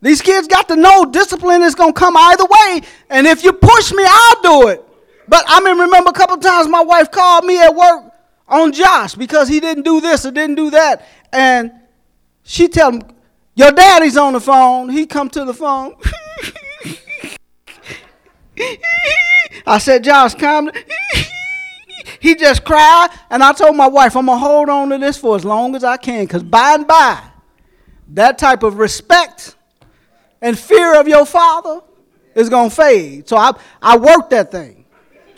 These 0.02 0.22
kids 0.22 0.48
got 0.48 0.68
to 0.68 0.76
know 0.76 1.06
discipline 1.06 1.64
is 1.64 1.76
going 1.76 1.94
to 1.94 2.00
come 2.00 2.16
either 2.18 2.46
way. 2.46 2.82
And 3.10 3.26
if 3.26 3.44
you 3.44 3.54
push 3.54 3.92
me, 3.94 4.04
I'll 4.06 4.42
do 4.42 4.68
it. 4.68 4.84
But 5.28 5.46
I 5.48 5.62
mean, 5.62 5.80
remember 5.80 6.10
a 6.10 6.14
couple 6.14 6.38
times 6.38 6.68
my 6.68 6.84
wife 6.84 7.10
called 7.10 7.46
me 7.46 7.60
at 7.60 7.74
work 7.74 8.14
on 8.48 8.72
Josh 8.74 9.16
because 9.16 9.48
he 9.48 9.60
didn't 9.60 9.84
do 9.84 10.00
this 10.00 10.26
or 10.26 10.32
didn't 10.32 10.56
do 10.56 10.70
that. 10.72 11.08
And 11.34 11.72
she 12.44 12.68
tell 12.68 12.92
him, 12.92 13.02
your 13.56 13.72
daddy's 13.72 14.18
on 14.18 14.34
the 14.34 14.40
phone. 14.40 14.90
He 14.90 15.06
come 15.06 15.30
to 15.32 15.46
the 15.46 15.54
phone. 15.54 15.96
I 19.66 19.78
said, 19.78 20.04
Josh, 20.04 20.36
come. 20.36 20.72
he 22.20 22.36
just 22.36 22.64
cried. 22.64 23.10
And 23.30 23.44
I 23.44 23.54
told 23.54 23.76
my 23.76 23.88
wife, 23.88 24.16
I'm 24.16 24.26
going 24.26 24.40
to 24.40 24.46
hold 24.46 24.70
on 24.70 24.90
to 24.90 24.98
this 24.98 25.18
for 25.18 25.36
as 25.36 25.46
long 25.46 25.76
as 25.76 25.84
I 25.84 25.98
can 25.98 26.26
because 26.26 26.44
by 26.44 26.76
and 26.76 26.88
by, 26.88 27.22
that 28.10 28.38
type 28.38 28.64
of 28.64 28.78
respect 28.78 29.56
and 30.42 30.58
fear 30.58 31.00
of 31.00 31.08
your 31.08 31.26
father 31.26 31.82
is 32.36 32.50
going 32.50 32.70
to 32.70 32.76
fade. 32.76 33.28
So 33.28 33.38
I, 33.38 33.52
I 33.82 33.98
worked 33.98 34.30
that 34.30 34.52
thing. 34.52 34.86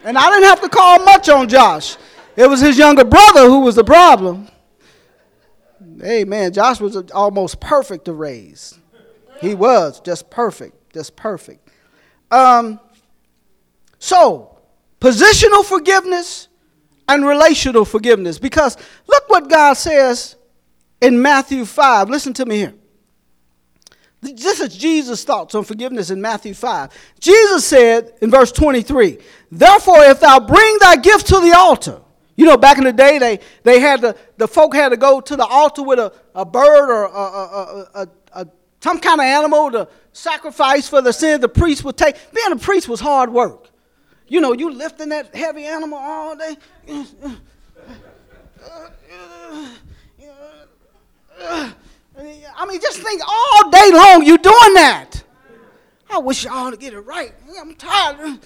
And 0.04 0.18
I 0.18 0.30
didn't 0.30 0.46
have 0.46 0.62
to 0.62 0.70
call 0.70 1.04
much 1.04 1.30
on 1.30 1.50
Josh. 1.50 1.98
It 2.36 2.48
was 2.48 2.62
his 2.62 2.78
younger 2.78 3.04
brother 3.04 3.46
who 3.46 3.62
was 3.62 3.76
the 3.76 3.84
problem. 3.84 4.48
Hey, 6.00 6.24
man, 6.24 6.54
Josh 6.54 6.80
was 6.80 6.96
almost 7.12 7.60
perfect 7.60 8.06
to 8.06 8.14
raise. 8.14 8.80
He 9.42 9.56
was 9.56 10.00
just 10.00 10.30
perfect, 10.30 10.94
just 10.94 11.16
perfect. 11.16 11.68
Um, 12.32 12.80
so, 14.00 14.58
positional 15.00 15.64
forgiveness 15.64 16.48
and 17.08 17.26
relational 17.26 17.86
forgiveness. 17.86 18.40
Because 18.40 18.78
look 19.08 19.30
what 19.30 19.50
God 19.50 19.74
says 19.74 20.38
in 21.02 21.22
Matthew 21.22 21.66
5. 21.66 22.10
Listen 22.10 22.34
to 22.34 22.46
me 22.46 22.58
here. 22.58 22.74
This 24.22 24.60
is 24.60 24.76
Jesus' 24.76 25.24
thoughts 25.24 25.56
on 25.56 25.64
forgiveness 25.64 26.10
in 26.10 26.22
Matthew 26.22 26.54
5. 26.54 26.92
Jesus 27.20 27.66
said 27.66 28.14
in 28.22 28.30
verse 28.30 28.52
23, 28.52 29.18
Therefore, 29.50 30.04
if 30.04 30.20
thou 30.20 30.40
bring 30.42 30.78
thy 30.80 30.98
gift 30.98 31.28
to 31.28 31.40
the 31.40 31.54
altar, 31.56 32.02
you 32.36 32.46
know, 32.46 32.58
back 32.58 32.78
in 32.78 32.84
the 32.84 32.94
day, 32.94 33.18
they, 33.18 33.40
they 33.64 33.80
had 33.80 34.02
to, 34.02 34.16
the 34.38 34.48
folk 34.48 34.74
had 34.74 34.90
to 34.90 34.98
go 34.98 35.22
to 35.22 35.36
the 35.36 35.46
altar 35.46 35.84
with 35.84 36.00
a, 36.00 36.14
a 36.36 36.46
bird 36.46 36.90
or 36.90 37.06
a, 37.06 37.10
a, 37.10 37.88
a, 37.94 38.08
a 38.34 38.48
some 38.82 39.00
kind 39.00 39.20
of 39.20 39.26
animal 39.26 39.72
to 39.72 39.88
sacrifice 40.14 40.88
for 40.88 41.02
the 41.02 41.12
sin 41.12 41.42
the 41.42 41.50
priest 41.50 41.84
would 41.84 41.98
take. 41.98 42.16
Being 42.34 42.52
a 42.52 42.58
priest 42.58 42.88
was 42.88 43.00
hard 43.00 43.32
work. 43.32 43.69
You 44.30 44.42
know, 44.42 44.54
you 44.54 44.72
lifting 44.72 45.10
that 45.10 45.36
heavy 45.36 45.66
animal 45.66 45.98
all 45.98 46.36
day. 46.36 46.56
I 52.56 52.66
mean, 52.68 52.80
just 52.80 53.00
think 53.00 53.22
all 53.28 53.70
day 53.72 53.92
long 53.92 54.24
you 54.24 54.38
doing 54.38 54.74
that. 54.76 55.24
I 56.12 56.20
wish 56.20 56.44
y'all 56.44 56.72
to 56.72 56.78
get 56.78 56.94
it 56.94 57.00
right. 57.02 57.34
I'm 57.60 57.76
tired. 57.76 58.40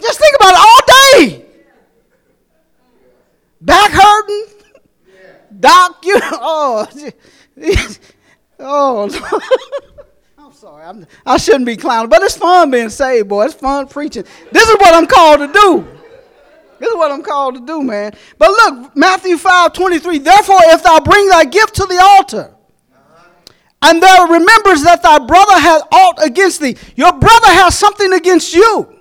Just 0.00 0.20
think 0.20 0.36
about 0.36 0.54
it 0.54 0.58
all 0.58 0.80
day. 0.86 1.44
Back 3.60 3.90
hurting. 3.90 4.46
Doc, 5.60 6.04
you 6.04 6.18
oh, 6.22 6.86
oh. 8.58 9.90
Sorry. 10.54 10.84
I'm, 10.84 11.04
I 11.26 11.36
shouldn't 11.36 11.66
be 11.66 11.76
clowning, 11.76 12.08
but 12.08 12.22
it's 12.22 12.36
fun 12.36 12.70
being 12.70 12.88
saved, 12.88 13.28
boy. 13.28 13.46
It's 13.46 13.54
fun 13.54 13.88
preaching. 13.88 14.22
This 14.52 14.68
is 14.68 14.76
what 14.76 14.94
I'm 14.94 15.06
called 15.06 15.40
to 15.40 15.52
do. 15.52 15.84
This 16.78 16.90
is 16.90 16.94
what 16.94 17.10
I'm 17.10 17.24
called 17.24 17.56
to 17.56 17.60
do, 17.60 17.82
man. 17.82 18.12
But 18.38 18.50
look, 18.50 18.96
Matthew 18.96 19.36
5 19.36 19.72
23. 19.72 20.18
Therefore, 20.18 20.58
if 20.66 20.84
thou 20.84 21.00
bring 21.00 21.28
thy 21.28 21.44
gift 21.44 21.74
to 21.76 21.86
the 21.86 21.98
altar, 22.00 22.54
and 23.82 24.00
thou 24.00 24.26
remembers 24.26 24.84
that 24.84 25.02
thy 25.02 25.18
brother 25.18 25.58
has 25.58 25.82
aught 25.90 26.24
against 26.24 26.60
thee, 26.60 26.76
your 26.94 27.12
brother 27.12 27.48
has 27.48 27.76
something 27.76 28.12
against 28.12 28.54
you. 28.54 28.94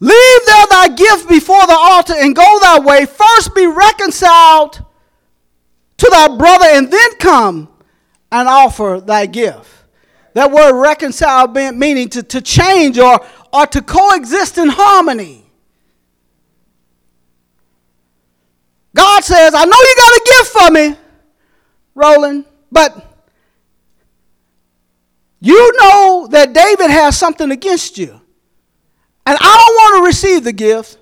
Leave 0.00 0.46
there 0.46 0.66
thy 0.70 0.88
gift 0.88 1.28
before 1.28 1.64
the 1.68 1.76
altar 1.78 2.14
and 2.16 2.34
go 2.34 2.58
thy 2.60 2.80
way. 2.80 3.06
First 3.06 3.54
be 3.54 3.66
reconciled 3.68 4.84
to 5.98 6.08
thy 6.10 6.36
brother, 6.36 6.66
and 6.66 6.90
then 6.90 7.14
come 7.20 7.68
and 8.32 8.48
offer 8.48 9.00
thy 9.00 9.26
gift. 9.26 9.83
That 10.34 10.50
word 10.50 10.78
reconcile 10.80 11.48
meaning 11.48 12.08
to, 12.10 12.22
to 12.22 12.40
change 12.40 12.98
or, 12.98 13.24
or 13.52 13.66
to 13.66 13.80
coexist 13.80 14.58
in 14.58 14.68
harmony. 14.68 15.44
God 18.94 19.24
says, 19.24 19.54
I 19.54 19.64
know 19.64 19.76
you 19.76 19.94
got 19.96 20.12
a 20.12 20.22
gift 20.26 20.50
for 20.52 20.70
me, 20.70 20.96
Roland, 21.94 22.44
but 22.70 23.14
you 25.40 25.72
know 25.78 26.28
that 26.30 26.52
David 26.52 26.90
has 26.90 27.16
something 27.16 27.50
against 27.50 27.98
you. 27.98 28.20
And 29.26 29.38
I 29.40 29.40
don't 29.40 29.74
want 29.74 30.02
to 30.02 30.06
receive 30.06 30.44
the 30.44 30.52
gift. 30.52 30.98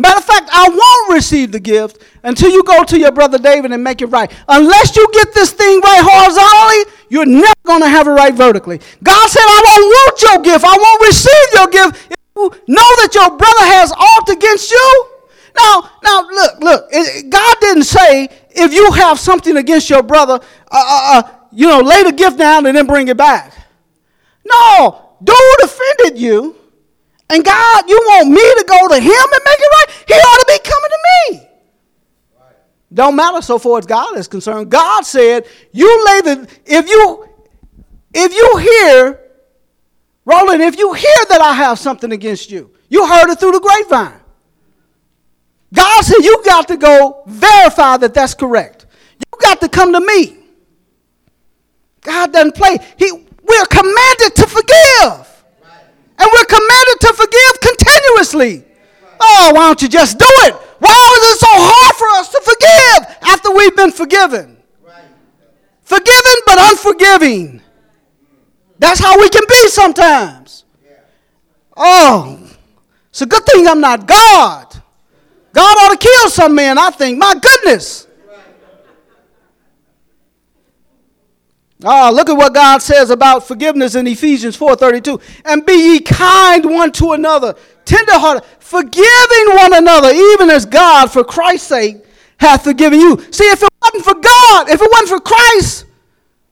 Matter 0.00 0.18
of 0.18 0.24
fact, 0.24 0.48
I 0.52 0.68
won't 0.68 1.16
receive 1.16 1.50
the 1.50 1.58
gift 1.58 2.02
until 2.22 2.50
you 2.50 2.62
go 2.62 2.84
to 2.84 2.96
your 2.96 3.10
brother 3.10 3.36
David 3.36 3.72
and 3.72 3.82
make 3.82 4.00
it 4.00 4.06
right. 4.06 4.30
Unless 4.46 4.96
you 4.96 5.04
get 5.12 5.34
this 5.34 5.50
thing 5.52 5.80
right 5.80 6.00
horizontally, 6.00 6.94
you're 7.08 7.26
never 7.26 7.60
going 7.66 7.82
to 7.82 7.88
have 7.88 8.06
it 8.06 8.12
right 8.12 8.32
vertically. 8.32 8.80
God 9.02 9.28
said, 9.28 9.42
I 9.42 9.60
won't 9.66 9.86
want 9.90 10.22
your 10.22 10.52
gift. 10.52 10.64
I 10.64 10.76
won't 10.78 11.02
receive 11.02 11.46
your 11.52 11.66
gift. 11.66 12.12
If 12.12 12.16
you 12.36 12.48
know 12.68 12.90
that 13.02 13.10
your 13.12 13.28
brother 13.36 13.66
has 13.74 13.90
aught 13.90 14.28
against 14.30 14.70
you, 14.70 15.06
now, 15.56 15.90
now 16.04 16.20
look, 16.28 16.60
look. 16.60 16.92
God 17.28 17.56
didn't 17.60 17.82
say 17.82 18.28
if 18.50 18.72
you 18.72 18.92
have 18.92 19.18
something 19.18 19.56
against 19.56 19.90
your 19.90 20.04
brother, 20.04 20.34
uh, 20.34 20.38
uh, 20.70 21.18
uh, 21.18 21.22
you 21.50 21.66
know, 21.66 21.80
lay 21.80 22.04
the 22.04 22.12
gift 22.12 22.38
down 22.38 22.66
and 22.66 22.76
then 22.76 22.86
bring 22.86 23.08
it 23.08 23.16
back. 23.16 23.52
No, 24.44 25.14
dude 25.22 25.36
offended 25.64 26.18
you, 26.18 26.54
and 27.30 27.44
God, 27.44 27.88
you 27.88 27.96
want 27.96 28.30
me 28.30 28.36
to 28.36 28.64
go 28.66 28.88
to 28.88 28.94
him 28.94 29.04
and 29.04 29.42
make 29.44 29.58
it 29.58 29.70
right? 29.72 30.04
He 30.06 30.14
ought 30.14 30.38
to 30.38 30.46
be 30.46 30.58
coming 30.70 30.90
to 30.90 30.98
me. 31.08 31.48
Right. 32.38 32.56
Don't 32.92 33.16
matter 33.16 33.42
so 33.42 33.58
far 33.58 33.78
as 33.78 33.86
God 33.86 34.16
is 34.16 34.28
concerned. 34.28 34.70
God 34.70 35.04
said, 35.04 35.46
"You 35.72 36.06
lay 36.06 36.20
the 36.22 36.48
if 36.64 36.88
you 36.88 37.28
if 38.14 38.34
you 38.34 38.56
hear, 38.56 39.20
Roland, 40.24 40.62
if 40.62 40.78
you 40.78 40.92
hear 40.92 41.24
that 41.28 41.40
I 41.40 41.52
have 41.54 41.78
something 41.78 42.12
against 42.12 42.50
you, 42.50 42.70
you 42.88 43.06
heard 43.06 43.30
it 43.30 43.38
through 43.38 43.52
the 43.52 43.60
grapevine. 43.60 44.20
God 45.72 46.04
said, 46.04 46.24
You 46.24 46.42
got 46.44 46.68
to 46.68 46.76
go 46.76 47.22
verify 47.26 47.98
that 47.98 48.14
that's 48.14 48.34
correct. 48.34 48.86
You 49.18 49.38
got 49.40 49.60
to 49.60 49.68
come 49.68 49.92
to 49.92 50.00
me. 50.00 50.38
God 52.00 52.32
doesn't 52.32 52.54
play. 52.54 52.78
He, 52.96 53.10
we're 53.12 53.66
commanded 53.66 54.34
to 54.36 54.46
forgive. 54.46 55.27
And 56.18 56.28
we're 56.32 56.44
commanded 56.44 57.00
to 57.00 57.12
forgive 57.14 57.60
continuously. 57.60 58.64
Oh, 59.20 59.52
why 59.54 59.66
don't 59.66 59.82
you 59.82 59.88
just 59.88 60.18
do 60.18 60.26
it? 60.26 60.54
Why 60.80 60.90
is 60.90 61.34
it 61.34 61.38
so 61.40 61.48
hard 61.50 61.96
for 61.96 62.08
us 62.18 62.28
to 62.30 62.40
forgive 62.40 63.16
after 63.22 63.54
we've 63.54 63.76
been 63.76 63.92
forgiven? 63.92 64.56
Forgiven 65.82 66.34
but 66.44 66.58
unforgiving. 66.58 67.62
That's 68.78 69.00
how 69.00 69.18
we 69.18 69.28
can 69.28 69.44
be 69.48 69.68
sometimes. 69.68 70.64
Oh, 71.76 72.38
it's 73.08 73.22
a 73.22 73.26
good 73.26 73.44
thing 73.46 73.66
I'm 73.66 73.80
not 73.80 74.06
God. 74.06 74.82
God 75.52 75.76
ought 75.78 75.92
to 75.92 75.96
kill 75.96 76.30
some 76.30 76.54
men, 76.54 76.78
I 76.78 76.90
think. 76.90 77.18
My 77.18 77.34
goodness. 77.40 78.07
Ah, 81.84 82.10
look 82.10 82.28
at 82.28 82.36
what 82.36 82.54
God 82.54 82.82
says 82.82 83.10
about 83.10 83.46
forgiveness 83.46 83.94
in 83.94 84.06
Ephesians 84.06 84.56
4:32. 84.56 85.20
And 85.44 85.64
be 85.64 85.72
ye 85.74 86.00
kind 86.00 86.64
one 86.64 86.90
to 86.92 87.12
another, 87.12 87.54
tenderhearted, 87.84 88.42
forgiving 88.58 89.54
one 89.54 89.74
another, 89.74 90.10
even 90.12 90.50
as 90.50 90.66
God, 90.66 91.12
for 91.12 91.22
Christ's 91.22 91.68
sake, 91.68 92.04
hath 92.38 92.64
forgiven 92.64 92.98
you. 92.98 93.18
See, 93.30 93.44
if 93.44 93.62
it 93.62 93.68
wasn't 93.82 94.04
for 94.04 94.14
God, 94.14 94.68
if 94.68 94.82
it 94.82 94.90
wasn't 94.90 95.08
for 95.08 95.20
Christ, 95.20 95.84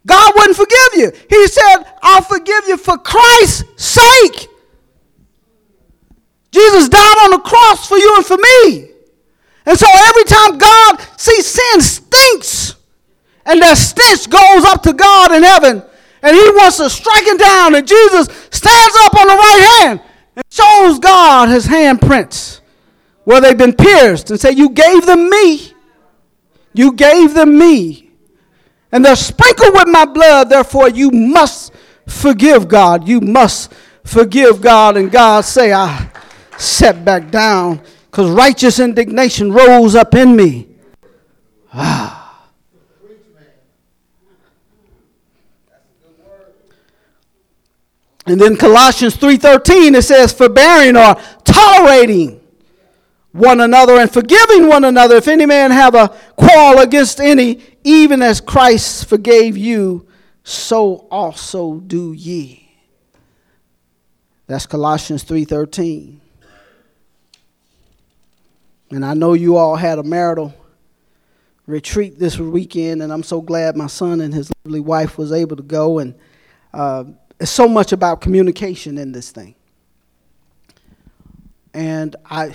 God 0.06 0.32
wouldn't 0.36 0.56
forgive 0.56 0.94
you. 0.94 1.12
He 1.28 1.46
said, 1.48 1.84
I'll 2.02 2.22
forgive 2.22 2.68
you 2.68 2.76
for 2.76 2.96
Christ's 2.96 3.64
sake. 3.76 4.48
Jesus 6.52 6.88
died 6.88 7.16
on 7.24 7.32
the 7.32 7.40
cross 7.40 7.88
for 7.88 7.98
you 7.98 8.14
and 8.16 8.24
for 8.24 8.36
me. 8.36 8.90
And 9.66 9.76
so 9.76 9.86
every 9.90 10.24
time 10.24 10.58
God 10.58 11.00
sees 11.16 11.46
sin 11.46 11.80
stinks, 11.80 12.76
and 13.46 13.62
that 13.62 13.74
stench 13.74 14.28
goes 14.28 14.64
up 14.64 14.82
to 14.82 14.92
God 14.92 15.32
in 15.32 15.42
heaven, 15.42 15.82
and 16.22 16.36
He 16.36 16.50
wants 16.50 16.76
to 16.78 16.90
strike 16.90 17.26
it 17.26 17.38
down, 17.38 17.74
and 17.74 17.86
Jesus 17.86 18.26
stands 18.50 18.96
up 19.04 19.14
on 19.14 19.26
the 19.28 19.34
right 19.34 19.80
hand 19.80 20.00
and 20.36 20.44
shows 20.50 20.98
God 20.98 21.48
His 21.48 21.66
handprints 21.66 22.60
where 23.24 23.40
they've 23.40 23.58
been 23.58 23.72
pierced, 23.72 24.30
and 24.30 24.38
say, 24.38 24.52
"You 24.52 24.70
gave 24.70 25.06
them 25.06 25.28
me. 25.28 25.72
You 26.74 26.92
gave 26.92 27.34
them 27.34 27.58
me, 27.58 28.10
and 28.92 29.04
they're 29.04 29.16
sprinkled 29.16 29.74
with 29.74 29.88
my 29.88 30.04
blood. 30.04 30.50
Therefore, 30.50 30.88
you 30.88 31.10
must 31.10 31.72
forgive 32.06 32.68
God. 32.68 33.08
You 33.08 33.20
must 33.20 33.72
forgive 34.04 34.60
God." 34.60 34.96
And 34.96 35.10
God 35.10 35.44
say, 35.44 35.72
"I 35.72 36.08
set 36.56 37.04
back 37.04 37.30
down." 37.30 37.80
because 38.16 38.30
righteous 38.30 38.78
indignation 38.78 39.52
rose 39.52 39.94
up 39.94 40.14
in 40.14 40.34
me. 40.34 40.66
Ah. 41.74 42.15
And 48.26 48.40
then 48.40 48.56
Colossians 48.56 49.16
3:13 49.16 49.94
it 49.94 50.02
says 50.02 50.32
forbearing 50.32 50.96
or 50.96 51.16
tolerating 51.44 52.40
one 53.32 53.60
another 53.60 53.98
and 54.00 54.10
forgiving 54.10 54.66
one 54.66 54.84
another 54.84 55.16
if 55.16 55.28
any 55.28 55.46
man 55.46 55.70
have 55.70 55.94
a 55.94 56.08
quarrel 56.36 56.80
against 56.80 57.20
any 57.20 57.62
even 57.84 58.22
as 58.22 58.40
Christ 58.40 59.08
forgave 59.08 59.56
you 59.56 60.08
so 60.42 61.06
also 61.10 61.74
do 61.80 62.12
ye. 62.12 62.68
That's 64.46 64.66
Colossians 64.66 65.24
3:13. 65.24 66.20
And 68.90 69.04
I 69.04 69.14
know 69.14 69.32
you 69.32 69.56
all 69.56 69.74
had 69.74 69.98
a 69.98 70.04
marital 70.04 70.54
retreat 71.66 72.18
this 72.18 72.38
weekend, 72.38 73.02
and 73.02 73.12
I'm 73.12 73.24
so 73.24 73.40
glad 73.40 73.76
my 73.76 73.88
son 73.88 74.20
and 74.20 74.32
his 74.32 74.52
lovely 74.64 74.78
wife 74.78 75.18
was 75.18 75.32
able 75.32 75.56
to 75.56 75.64
go. 75.64 75.98
And 75.98 76.14
uh, 76.72 77.04
it's 77.38 77.50
so 77.50 77.68
much 77.68 77.92
about 77.92 78.20
communication 78.20 78.98
in 78.98 79.12
this 79.12 79.30
thing. 79.30 79.54
And 81.74 82.16
I, 82.24 82.54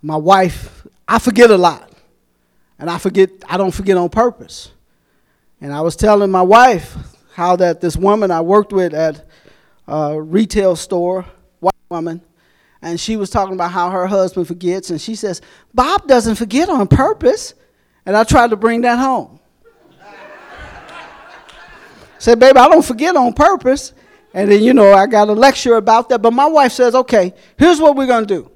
my 0.00 0.16
wife, 0.16 0.86
I 1.06 1.18
forget 1.18 1.50
a 1.50 1.56
lot, 1.56 1.92
and 2.78 2.90
I 2.90 2.98
forget. 2.98 3.30
I 3.48 3.56
don't 3.56 3.70
forget 3.70 3.96
on 3.96 4.08
purpose. 4.08 4.70
And 5.60 5.72
I 5.72 5.80
was 5.80 5.94
telling 5.94 6.30
my 6.30 6.42
wife 6.42 6.96
how 7.34 7.54
that 7.56 7.80
this 7.80 7.96
woman 7.96 8.32
I 8.32 8.40
worked 8.40 8.72
with 8.72 8.94
at 8.94 9.24
a 9.86 10.20
retail 10.20 10.74
store, 10.74 11.24
white 11.60 11.74
woman 11.88 12.20
and 12.82 12.98
she 12.98 13.16
was 13.16 13.30
talking 13.30 13.54
about 13.54 13.70
how 13.70 13.90
her 13.90 14.08
husband 14.08 14.48
forgets, 14.48 14.90
and 14.90 15.00
she 15.00 15.14
says, 15.14 15.40
Bob 15.72 16.08
doesn't 16.08 16.34
forget 16.34 16.68
on 16.68 16.88
purpose. 16.88 17.54
And 18.04 18.16
I 18.16 18.24
tried 18.24 18.50
to 18.50 18.56
bring 18.56 18.80
that 18.80 18.98
home. 18.98 19.38
Said, 22.22 22.38
baby, 22.38 22.56
I 22.56 22.68
don't 22.68 22.84
forget 22.84 23.16
on 23.16 23.32
purpose. 23.32 23.92
And 24.32 24.50
then, 24.50 24.62
you 24.62 24.72
know, 24.72 24.92
I 24.92 25.06
got 25.06 25.28
a 25.28 25.32
lecture 25.32 25.74
about 25.74 26.08
that. 26.10 26.22
But 26.22 26.32
my 26.32 26.46
wife 26.46 26.70
says, 26.70 26.94
okay, 26.94 27.34
here's 27.58 27.80
what 27.80 27.96
we're 27.96 28.06
going 28.06 28.26
to 28.26 28.34
do. 28.34 28.50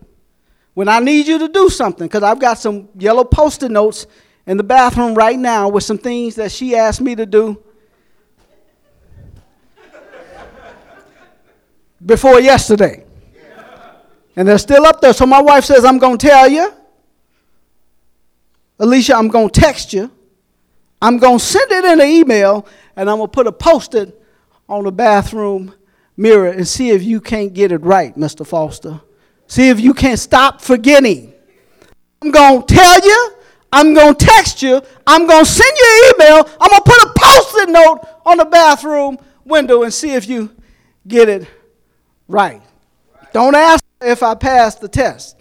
When 0.74 0.88
I 0.88 1.00
need 1.00 1.26
you 1.26 1.38
to 1.40 1.48
do 1.48 1.68
something, 1.68 2.06
because 2.06 2.22
I've 2.22 2.38
got 2.38 2.58
some 2.58 2.88
yellow 2.96 3.24
post 3.24 3.64
it 3.64 3.70
notes 3.72 4.06
in 4.46 4.56
the 4.56 4.62
bathroom 4.62 5.14
right 5.14 5.36
now 5.36 5.68
with 5.68 5.82
some 5.82 5.98
things 5.98 6.36
that 6.36 6.52
she 6.52 6.76
asked 6.76 7.00
me 7.00 7.16
to 7.16 7.26
do 7.26 7.60
before 12.04 12.40
yesterday. 12.40 13.04
And 14.36 14.46
they're 14.46 14.58
still 14.58 14.86
up 14.86 15.00
there. 15.00 15.12
So 15.12 15.26
my 15.26 15.42
wife 15.42 15.64
says, 15.64 15.84
I'm 15.84 15.98
going 15.98 16.18
to 16.18 16.26
tell 16.28 16.48
you. 16.48 16.72
Alicia, 18.78 19.16
I'm 19.16 19.28
going 19.28 19.50
to 19.50 19.60
text 19.60 19.92
you. 19.92 20.10
I'm 21.02 21.18
going 21.18 21.38
to 21.38 21.44
send 21.44 21.70
it 21.72 21.84
in 21.84 22.00
an 22.00 22.06
email, 22.06 22.66
and 22.96 23.08
I'm 23.10 23.18
going 23.18 23.28
to 23.28 23.32
put 23.32 23.46
a 23.46 23.52
post 23.52 23.94
it 23.94 24.20
on 24.68 24.84
the 24.84 24.92
bathroom 24.92 25.74
mirror 26.16 26.48
and 26.48 26.66
see 26.66 26.90
if 26.90 27.02
you 27.02 27.20
can't 27.20 27.52
get 27.52 27.72
it 27.72 27.82
right, 27.82 28.14
Mr. 28.16 28.46
Foster. 28.46 29.00
See 29.46 29.68
if 29.68 29.78
you 29.78 29.94
can't 29.94 30.18
stop 30.18 30.60
forgetting. 30.60 31.32
I'm 32.22 32.30
going 32.30 32.64
to 32.64 32.74
tell 32.74 33.00
you. 33.04 33.32
I'm 33.72 33.94
going 33.94 34.14
to 34.14 34.24
text 34.24 34.62
you. 34.62 34.80
I'm 35.06 35.26
going 35.26 35.44
to 35.44 35.50
send 35.50 35.76
you 35.76 35.84
an 35.86 36.14
email. 36.14 36.50
I'm 36.60 36.70
going 36.70 36.82
to 36.82 36.90
put 36.90 37.02
a 37.02 37.12
post 37.16 37.56
it 37.56 37.68
note 37.68 38.00
on 38.24 38.38
the 38.38 38.44
bathroom 38.44 39.18
window 39.44 39.82
and 39.82 39.92
see 39.92 40.14
if 40.14 40.28
you 40.28 40.54
get 41.06 41.28
it 41.28 41.46
right. 42.26 42.62
Don't 43.32 43.54
ask 43.54 43.84
if 44.00 44.22
I 44.22 44.34
pass 44.34 44.76
the 44.76 44.88
test. 44.88 45.36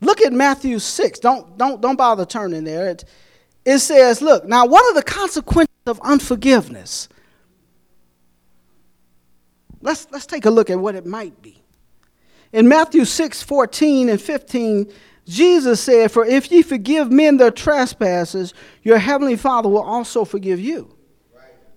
Look 0.00 0.20
at 0.22 0.32
Matthew 0.32 0.78
6. 0.78 1.18
Don't, 1.18 1.58
don't, 1.58 1.80
don't 1.80 1.96
bother 1.96 2.24
turning 2.24 2.64
there. 2.64 2.96
It 3.68 3.80
says, 3.80 4.22
look, 4.22 4.46
now 4.46 4.64
what 4.64 4.82
are 4.86 4.94
the 4.94 5.02
consequences 5.02 5.68
of 5.86 6.00
unforgiveness? 6.00 7.06
Let's, 9.82 10.06
let's 10.10 10.24
take 10.24 10.46
a 10.46 10.50
look 10.50 10.70
at 10.70 10.78
what 10.78 10.94
it 10.94 11.04
might 11.04 11.42
be. 11.42 11.62
In 12.50 12.66
Matthew 12.66 13.04
6 13.04 13.42
14 13.42 14.08
and 14.08 14.18
15, 14.18 14.90
Jesus 15.26 15.82
said, 15.82 16.10
For 16.10 16.24
if 16.24 16.50
ye 16.50 16.62
forgive 16.62 17.12
men 17.12 17.36
their 17.36 17.50
trespasses, 17.50 18.54
your 18.82 18.96
heavenly 18.96 19.36
Father 19.36 19.68
will 19.68 19.82
also 19.82 20.24
forgive 20.24 20.58
you. 20.58 20.96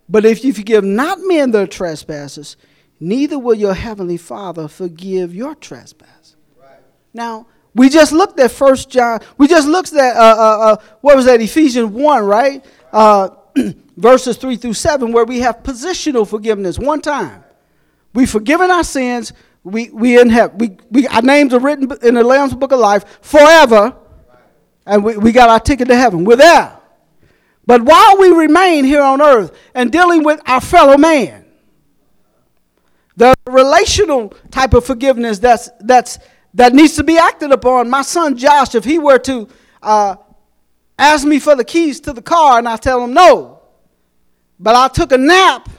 But 0.08 0.24
if 0.24 0.46
you 0.46 0.54
forgive 0.54 0.86
not 0.86 1.20
men 1.22 1.52
their 1.52 1.68
trespasses, 1.68 2.56
neither 3.02 3.38
will 3.38 3.54
your 3.54 3.74
heavenly 3.74 4.16
Father 4.16 4.70
forgive 4.70 5.36
your 5.36 5.56
trespasses. 5.56 6.38
Right. 6.58 6.80
Now, 7.14 7.48
we 7.74 7.90
just 7.90 8.12
looked 8.12 8.40
at 8.40 8.52
First 8.52 8.90
John. 8.90 9.20
We 9.38 9.48
just 9.48 9.68
looked 9.68 9.94
at 9.94 10.16
uh, 10.16 10.20
uh, 10.20 10.58
uh, 10.60 10.78
what 11.02 11.16
was 11.16 11.26
that? 11.26 11.42
Ephesians 11.42 11.90
one, 11.90 12.26
right? 12.26 12.66
Uh, 12.92 13.30
verses 13.98 14.38
three 14.38 14.58
through 14.58 14.74
seven, 14.74 15.12
where 15.12 15.26
we 15.26 15.40
have 15.40 15.64
positional 15.64 16.28
forgiveness. 16.28 16.78
One 16.78 17.02
time, 17.02 17.44
we've 18.14 18.30
forgiven 18.30 18.72
our 18.72 18.84
sins. 18.84 19.34
We 19.64 19.90
we 19.90 20.20
in 20.20 20.30
heaven. 20.30 20.58
We, 20.58 20.78
we 20.90 21.08
our 21.08 21.22
names 21.22 21.54
are 21.54 21.60
written 21.60 21.92
in 22.02 22.16
the 22.16 22.24
Lamb's 22.24 22.54
Book 22.54 22.72
of 22.72 22.80
Life 22.80 23.20
forever, 23.22 23.96
and 24.86 25.04
we, 25.04 25.18
we 25.18 25.32
got 25.32 25.50
our 25.50 25.60
ticket 25.60 25.88
to 25.88 25.96
heaven. 25.96 26.26
We're 26.26 26.36
there. 26.38 26.78
But 27.66 27.84
while 27.84 28.18
we 28.18 28.30
remain 28.30 28.84
here 28.86 29.02
on 29.02 29.22
earth 29.22 29.56
and 29.74 29.92
dealing 29.92 30.24
with 30.24 30.42
our 30.46 30.62
fellow 30.62 30.98
man, 30.98 31.46
the 33.16 33.36
relational 33.46 34.34
type 34.50 34.74
of 34.74 34.86
forgiveness 34.86 35.40
that's, 35.40 35.70
that's, 35.80 36.20
that 36.54 36.74
needs 36.74 36.96
to 36.96 37.04
be 37.04 37.18
acted 37.18 37.52
upon. 37.52 37.90
My 37.90 38.02
son 38.02 38.38
Josh, 38.38 38.76
if 38.76 38.84
he 38.84 39.00
were 39.00 39.20
to 39.20 39.48
uh, 39.82 40.16
ask 40.98 41.26
me 41.26 41.40
for 41.40 41.56
the 41.56 41.64
keys 41.64 42.00
to 42.02 42.14
the 42.14 42.22
car 42.22 42.60
and 42.60 42.68
I 42.68 42.78
tell 42.78 43.04
him 43.04 43.14
no, 43.14 43.62
but 44.60 44.76
I 44.76 44.88
took 44.88 45.12
a 45.12 45.18
nap 45.18 45.70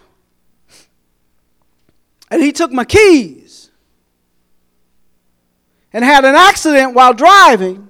and 2.30 2.42
he 2.42 2.52
took 2.52 2.72
my 2.72 2.84
keys 2.84 3.70
and 5.92 6.04
had 6.04 6.24
an 6.24 6.34
accident 6.34 6.94
while 6.94 7.12
driving, 7.12 7.88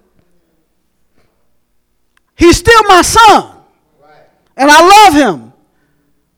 he's 2.35 2.57
still 2.57 2.83
my 2.88 3.03
son. 3.03 3.59
And 4.55 4.71
I 4.71 5.07
love 5.07 5.14
him. 5.14 5.53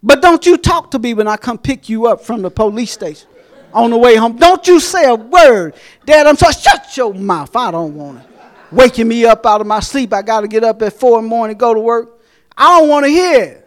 But 0.02 0.22
don't 0.22 0.44
you 0.46 0.56
talk 0.58 0.90
to 0.92 0.98
me 0.98 1.14
when 1.14 1.26
I 1.26 1.36
come 1.36 1.58
pick 1.58 1.88
you 1.88 2.06
up 2.06 2.20
from 2.20 2.42
the 2.42 2.50
police 2.50 2.92
station 2.92 3.28
on 3.74 3.90
the 3.90 3.98
way 3.98 4.14
home. 4.14 4.36
Don't 4.36 4.66
you 4.66 4.80
say 4.80 5.04
a 5.04 5.14
word. 5.14 5.74
Dad, 6.06 6.26
I'm 6.26 6.36
sorry. 6.36 6.54
Shut 6.54 6.96
your 6.96 7.12
mouth. 7.12 7.54
I 7.54 7.72
don't 7.72 7.94
want 7.94 8.20
it. 8.20 8.26
Waking 8.70 9.08
me 9.08 9.26
up 9.26 9.44
out 9.44 9.60
of 9.60 9.66
my 9.66 9.80
sleep. 9.80 10.12
I 10.12 10.22
got 10.22 10.40
to 10.40 10.48
get 10.48 10.64
up 10.64 10.80
at 10.80 10.92
four 10.94 11.18
in 11.18 11.24
the 11.24 11.28
morning, 11.28 11.56
go 11.56 11.74
to 11.74 11.80
work. 11.80 12.20
I 12.56 12.78
don't 12.78 12.88
want 12.88 13.04
to 13.04 13.10
hear 13.10 13.42
it. 13.42 13.60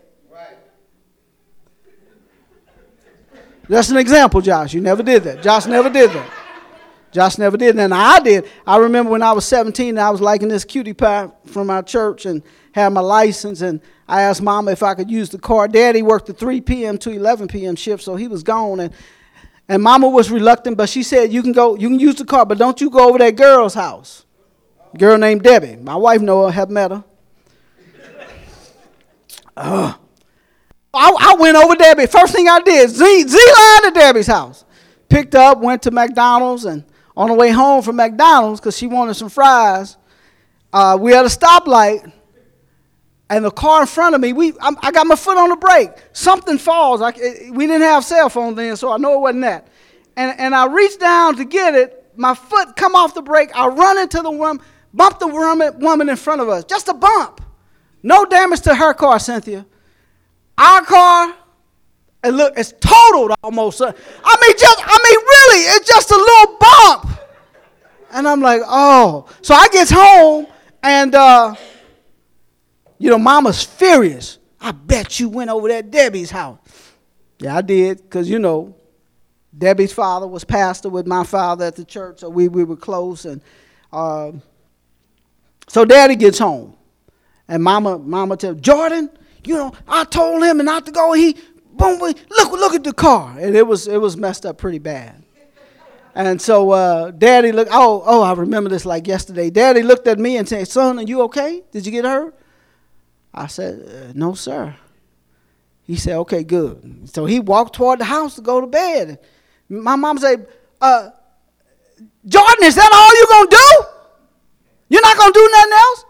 That's 3.69 3.89
an 3.89 3.97
example, 3.97 4.39
Josh. 4.39 4.73
You 4.73 4.79
never 4.79 5.03
did 5.03 5.23
that. 5.23 5.43
Josh 5.43 5.65
never 5.65 5.89
did 5.89 6.11
that. 6.11 6.31
Josh 7.11 7.37
never 7.37 7.57
did. 7.57 7.77
And 7.77 7.93
I 7.93 8.19
did. 8.19 8.47
I 8.65 8.77
remember 8.77 9.11
when 9.11 9.21
I 9.21 9.33
was 9.33 9.45
17 9.45 9.89
and 9.89 9.99
I 9.99 10.09
was 10.09 10.21
liking 10.21 10.47
this 10.47 10.63
cutie 10.63 10.93
pie 10.93 11.29
from 11.45 11.69
our 11.69 11.83
church 11.83 12.25
and 12.25 12.41
had 12.71 12.89
my 12.89 13.01
license. 13.01 13.61
And 13.61 13.81
I 14.07 14.21
asked 14.21 14.41
Mama 14.41 14.71
if 14.71 14.83
I 14.83 14.93
could 14.93 15.11
use 15.11 15.29
the 15.29 15.39
car. 15.39 15.67
Daddy 15.67 16.01
worked 16.01 16.27
the 16.27 16.33
3 16.33 16.61
p.m. 16.61 16.97
to 16.99 17.09
11 17.09 17.49
p.m. 17.49 17.75
shift, 17.75 18.03
so 18.03 18.15
he 18.15 18.29
was 18.29 18.43
gone. 18.43 18.79
And, 18.79 18.93
and 19.69 19.83
Mama 19.83 20.07
was 20.07 20.31
reluctant, 20.31 20.77
but 20.77 20.89
she 20.89 21.03
said, 21.03 21.31
You 21.31 21.41
can 21.41 21.51
go, 21.51 21.75
you 21.75 21.89
can 21.89 21.99
use 21.99 22.15
the 22.15 22.25
car, 22.25 22.45
but 22.45 22.57
don't 22.57 22.79
you 22.79 22.89
go 22.89 23.09
over 23.09 23.17
that 23.19 23.35
girl's 23.35 23.73
house. 23.73 24.25
Girl 24.97 25.17
named 25.17 25.43
Debbie. 25.43 25.75
My 25.75 25.95
wife 25.95 26.21
know 26.21 26.45
her, 26.45 26.51
have 26.51 26.69
met 26.69 26.91
her. 26.91 27.03
I, 29.57 29.95
I 30.93 31.35
went 31.37 31.57
over 31.57 31.75
Debbie. 31.75 32.07
First 32.07 32.33
thing 32.33 32.47
I 32.47 32.61
did, 32.61 32.89
Z, 32.89 33.27
Z 33.27 33.37
line 33.37 33.91
to 33.91 33.99
Debbie's 33.99 34.27
house. 34.27 34.65
Picked 35.09 35.35
up, 35.35 35.59
went 35.59 35.81
to 35.83 35.91
McDonald's, 35.91 36.65
and 36.65 36.83
on 37.15 37.29
the 37.29 37.33
way 37.33 37.51
home 37.51 37.81
from 37.81 37.97
McDonald's, 37.97 38.59
because 38.59 38.77
she 38.77 38.87
wanted 38.87 39.15
some 39.15 39.29
fries, 39.29 39.97
uh, 40.71 40.97
we 40.99 41.11
had 41.11 41.25
a 41.25 41.29
stoplight, 41.29 42.11
and 43.29 43.43
the 43.43 43.51
car 43.51 43.81
in 43.81 43.87
front 43.87 44.15
of 44.15 44.21
me, 44.21 44.31
we, 44.33 44.53
I, 44.61 44.73
I 44.81 44.91
got 44.91 45.05
my 45.05 45.15
foot 45.15 45.37
on 45.37 45.49
the 45.49 45.57
brake. 45.57 45.91
Something 46.13 46.57
falls. 46.57 47.01
I, 47.01 47.09
it, 47.15 47.53
we 47.53 47.67
didn't 47.67 47.81
have 47.81 48.05
cell 48.05 48.29
phones 48.29 48.55
then, 48.55 48.77
so 48.77 48.91
I 48.91 48.97
know 48.97 49.15
it 49.15 49.19
wasn't 49.19 49.41
that. 49.41 49.67
And, 50.15 50.39
and 50.39 50.55
I 50.55 50.67
reached 50.67 50.99
down 50.99 51.35
to 51.35 51.45
get 51.45 51.75
it. 51.75 52.11
My 52.15 52.33
foot 52.33 52.75
come 52.75 52.95
off 52.95 53.13
the 53.13 53.21
brake. 53.21 53.51
I 53.53 53.67
run 53.67 53.97
into 53.97 54.21
the 54.21 54.31
woman, 54.31 54.63
bump 54.93 55.19
the 55.19 55.27
woman, 55.27 55.79
woman 55.79 56.09
in 56.09 56.15
front 56.15 56.41
of 56.41 56.49
us. 56.49 56.63
Just 56.63 56.87
a 56.87 56.93
bump. 56.93 57.41
No 58.01 58.25
damage 58.25 58.61
to 58.61 58.73
her 58.73 58.93
car, 58.93 59.19
Cynthia. 59.19 59.65
Our 60.57 60.81
car, 60.83 61.35
and 62.23 62.37
look, 62.37 62.53
it's 62.57 62.73
totaled 62.79 63.33
almost. 63.43 63.81
I 63.81 63.85
mean, 63.85 64.57
just, 64.57 64.81
I 64.83 64.97
mean, 65.03 65.19
really, 65.19 65.61
it's 65.75 65.87
just 65.87 66.11
a 66.11 66.15
little 66.15 66.57
bump. 66.57 67.19
And 68.11 68.27
I'm 68.27 68.41
like, 68.41 68.61
oh. 68.65 69.27
So 69.41 69.53
I 69.53 69.67
get 69.67 69.89
home, 69.91 70.47
and, 70.81 71.13
uh, 71.13 71.55
you 72.97 73.09
know, 73.09 73.17
mama's 73.17 73.63
furious. 73.63 74.39
I 74.59 74.71
bet 74.71 75.19
you 75.19 75.29
went 75.29 75.49
over 75.49 75.69
at 75.69 75.91
Debbie's 75.91 76.31
house. 76.31 76.59
Yeah, 77.39 77.55
I 77.55 77.61
did, 77.61 78.01
because, 78.01 78.29
you 78.29 78.39
know, 78.39 78.75
Debbie's 79.55 79.93
father 79.93 80.27
was 80.27 80.43
pastor 80.43 80.89
with 80.89 81.05
my 81.07 81.23
father 81.23 81.65
at 81.65 81.75
the 81.75 81.85
church, 81.85 82.19
so 82.19 82.29
we, 82.29 82.47
we 82.47 82.63
were 82.63 82.75
close. 82.75 83.25
And 83.25 83.41
uh, 83.91 84.31
so 85.67 85.85
daddy 85.85 86.15
gets 86.15 86.39
home. 86.39 86.75
And 87.47 87.63
mama, 87.63 87.97
mama 87.99 88.37
tells 88.37 88.59
Jordan, 88.59 89.09
you 89.45 89.55
know, 89.55 89.73
I 89.87 90.03
told 90.03 90.43
him 90.43 90.57
not 90.57 90.85
to 90.85 90.91
go. 90.91 91.13
He, 91.13 91.33
boom, 91.71 91.99
boom, 91.99 92.13
look, 92.29 92.51
look 92.51 92.73
at 92.73 92.83
the 92.83 92.93
car, 92.93 93.37
and 93.39 93.55
it 93.55 93.65
was 93.65 93.87
it 93.87 94.01
was 94.01 94.17
messed 94.17 94.45
up 94.45 94.57
pretty 94.57 94.79
bad. 94.79 95.23
And 96.13 96.41
so 96.41 96.71
uh, 96.71 97.11
Daddy 97.11 97.51
looked. 97.51 97.69
Oh, 97.71 98.03
oh, 98.05 98.23
I 98.23 98.33
remember 98.33 98.69
this 98.69 98.85
like 98.85 99.07
yesterday. 99.07 99.49
Daddy 99.49 99.83
looked 99.83 100.07
at 100.07 100.19
me 100.19 100.37
and 100.37 100.49
said, 100.49 100.67
"Son, 100.67 100.99
are 100.99 101.03
you 101.03 101.21
okay? 101.23 101.63
Did 101.71 101.85
you 101.85 101.91
get 101.91 102.03
hurt?" 102.03 102.35
I 103.37 103.47
said, 103.47 103.79
uh, 103.87 104.11
"No, 104.15 104.33
sir." 104.33 104.75
He 105.83 105.95
said, 105.95 106.17
"Okay, 106.17 106.43
good." 106.43 107.09
So 107.13 107.25
he 107.25 107.39
walked 107.39 107.75
toward 107.75 107.99
the 107.99 108.05
house 108.05 108.35
to 108.35 108.41
go 108.41 108.61
to 108.61 108.67
bed. 108.67 109.19
My 109.69 109.95
mom 109.95 110.17
said, 110.17 110.47
uh, 110.81 111.09
"Jordan, 112.25 112.63
is 112.63 112.75
that 112.75 112.91
all 112.91 113.15
you're 113.17 113.33
gonna 113.35 113.49
do? 113.49 113.69
You're 114.89 115.01
not 115.01 115.17
gonna 115.17 115.33
do 115.33 115.49
nothing 115.51 115.73
else?" 115.73 116.05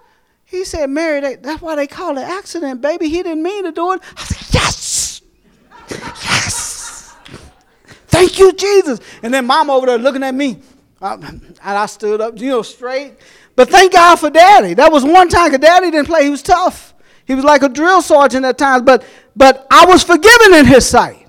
He 0.48 0.64
said, 0.64 0.90
Mary, 0.90 1.20
they, 1.20 1.36
that's 1.36 1.62
why 1.62 1.76
they 1.76 1.88
call 1.88 2.18
it 2.18 2.22
accident, 2.22 2.80
baby. 2.80 3.10
He 3.10 3.22
didn't 3.22 3.44
mean 3.44 3.66
to 3.66 3.72
do 3.74 3.92
it. 3.92 4.02
I 4.16 4.24
said, 4.24 4.54
yes, 4.54 5.22
yes. 5.90 7.16
Thank 8.08 8.40
you, 8.40 8.54
Jesus. 8.54 9.02
And 9.22 9.34
then 9.34 9.46
mom 9.46 9.70
over 9.70 9.88
there 9.88 9.98
looking 9.98 10.24
at 10.24 10.34
me. 10.34 10.62
And 11.02 11.54
I 11.62 11.86
stood 11.86 12.22
up, 12.22 12.40
you 12.40 12.50
know, 12.50 12.62
straight. 12.62 13.16
But 13.58 13.70
thank 13.70 13.92
God 13.92 14.16
for 14.16 14.30
daddy. 14.30 14.74
That 14.74 14.90
was 14.90 15.04
one 15.04 15.28
time 15.28 15.52
because 15.52 15.60
daddy 15.68 15.92
didn't 15.92 16.08
play. 16.08 16.24
He 16.24 16.30
was 16.30 16.42
tough. 16.42 16.94
He 17.28 17.36
was 17.36 17.44
like 17.44 17.62
a 17.62 17.70
drill 17.70 18.02
sergeant 18.02 18.46
at 18.46 18.58
times, 18.58 18.84
but 18.84 19.04
but 19.36 19.68
I 19.70 19.86
was 19.86 20.02
forgiven 20.02 20.54
in 20.54 20.66
his 20.66 20.88
sight. 20.88 21.28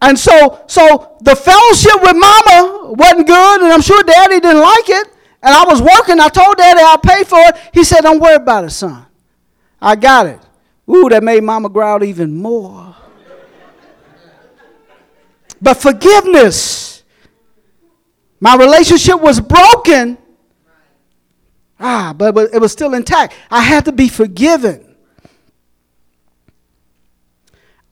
And 0.00 0.18
so 0.18 0.64
so 0.66 1.16
the 1.20 1.36
fellowship 1.36 2.02
with 2.02 2.16
mama 2.16 2.94
wasn't 2.94 3.26
good, 3.26 3.62
and 3.62 3.72
I'm 3.72 3.82
sure 3.82 4.02
daddy 4.02 4.40
didn't 4.40 4.62
like 4.62 4.88
it. 4.88 5.08
And 5.42 5.54
I 5.54 5.64
was 5.64 5.80
working. 5.80 6.20
I 6.20 6.28
told 6.28 6.56
daddy 6.56 6.80
I'll 6.82 6.98
pay 6.98 7.24
for 7.24 7.38
it. 7.38 7.56
He 7.72 7.84
said, 7.84 8.00
Don't 8.00 8.20
worry 8.20 8.36
about 8.36 8.64
it, 8.64 8.70
son. 8.70 9.06
I 9.80 9.96
got 9.96 10.26
it. 10.26 10.40
Ooh, 10.88 11.08
that 11.08 11.22
made 11.22 11.42
mama 11.42 11.68
growl 11.68 12.02
even 12.02 12.34
more. 12.34 12.94
but 15.60 15.74
forgiveness. 15.74 17.04
My 18.40 18.56
relationship 18.56 19.20
was 19.20 19.38
broken. 19.38 20.16
Ah, 21.78 22.14
but, 22.16 22.34
but 22.34 22.54
it 22.54 22.58
was 22.58 22.72
still 22.72 22.94
intact. 22.94 23.34
I 23.50 23.60
had 23.62 23.84
to 23.84 23.92
be 23.92 24.08
forgiven. 24.08 24.89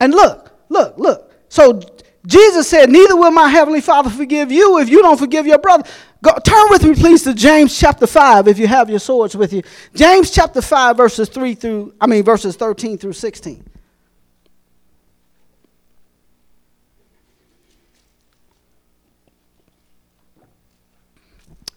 And 0.01 0.13
look, 0.13 0.53
look, 0.69 0.97
look. 0.99 1.33
So 1.49 1.81
Jesus 2.27 2.69
said, 2.69 2.91
Neither 2.91 3.17
will 3.17 3.31
my 3.31 3.49
heavenly 3.49 3.81
Father 3.81 4.11
forgive 4.11 4.53
you 4.53 4.79
if 4.79 4.89
you 4.89 5.03
don't 5.03 5.19
forgive 5.19 5.47
your 5.47 5.59
brother. 5.59 5.85
Go, 6.23 6.33
turn 6.45 6.67
with 6.71 6.83
me, 6.85 6.95
please, 6.95 7.23
to 7.23 7.33
James 7.33 7.79
chapter 7.79 8.07
5 8.07 8.49
if 8.49 8.59
you 8.59 8.67
have 8.67 8.91
your 8.91 8.99
swords 8.99 9.37
with 9.37 9.53
you. 9.53 9.63
James 9.95 10.31
chapter 10.31 10.61
5, 10.61 10.97
verses 10.97 11.29
3 11.29 11.55
through, 11.55 11.95
I 12.01 12.07
mean, 12.07 12.25
verses 12.25 12.57
13 12.57 12.99
through 12.99 13.13
16. 13.13 13.65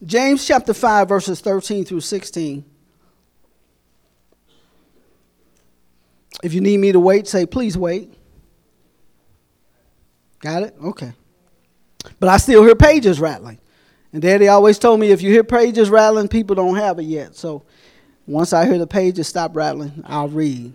James 0.04 0.48
chapter 0.48 0.74
5, 0.74 1.08
verses 1.08 1.40
13 1.42 1.86
through 1.86 2.02
16. 2.02 2.66
If 6.44 6.54
you 6.54 6.62
need 6.62 6.78
me 6.78 6.92
to 6.92 7.00
wait, 7.00 7.28
say, 7.28 7.46
please 7.46 7.78
wait. 7.78 8.14
Got 10.40 10.64
it? 10.64 10.76
Okay. 10.84 11.14
But 12.20 12.30
I 12.30 12.38
still 12.38 12.64
hear 12.64 12.76
pages 12.76 13.20
rattling. 13.20 13.60
And 14.12 14.22
Daddy 14.22 14.48
always 14.48 14.80
told 14.80 15.00
me 15.00 15.12
if 15.12 15.22
you 15.22 15.32
hear 15.32 15.44
pages 15.44 15.90
rattling, 15.90 16.28
people 16.28 16.56
don't 16.56 16.76
have 16.76 17.00
it 17.00 17.04
yet. 17.04 17.36
So 17.36 17.64
once 18.26 18.54
I 18.54 18.66
hear 18.66 18.78
the 18.78 18.88
pages 18.88 19.28
stop 19.28 19.56
rattling, 19.56 20.04
I'll 20.06 20.28
read. 20.28 20.74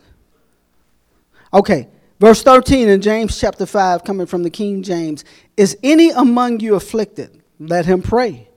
Okay, 1.53 1.89
verse 2.19 2.43
13 2.43 2.89
in 2.89 3.01
James 3.01 3.39
chapter 3.39 3.67
5, 3.67 4.05
coming 4.05 4.27
from 4.27 4.43
the 4.43 4.51
King 4.51 4.83
James. 4.83 5.25
Is 5.57 5.77
any 5.83 6.11
among 6.11 6.61
you 6.61 6.75
afflicted? 6.75 7.43
Let 7.59 7.87
him 7.87 8.03
pray. 8.03 8.49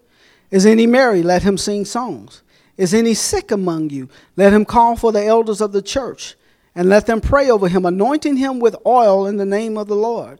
Is 0.51 0.65
any 0.65 0.87
merry? 0.87 1.23
Let 1.23 1.43
him 1.43 1.57
sing 1.57 1.85
songs. 1.85 2.41
Is 2.77 2.93
any 2.93 3.13
sick 3.13 3.51
among 3.51 3.89
you? 3.89 4.09
Let 4.35 4.53
him 4.53 4.65
call 4.65 4.95
for 4.95 5.11
the 5.11 5.23
elders 5.23 5.61
of 5.61 5.71
the 5.71 5.81
church 5.81 6.35
and 6.75 6.89
let 6.89 7.05
them 7.05 7.21
pray 7.21 7.49
over 7.49 7.67
him, 7.67 7.85
anointing 7.85 8.37
him 8.37 8.59
with 8.59 8.75
oil 8.85 9.25
in 9.25 9.37
the 9.37 9.45
name 9.45 9.77
of 9.77 9.87
the 9.87 9.95
Lord. 9.95 10.39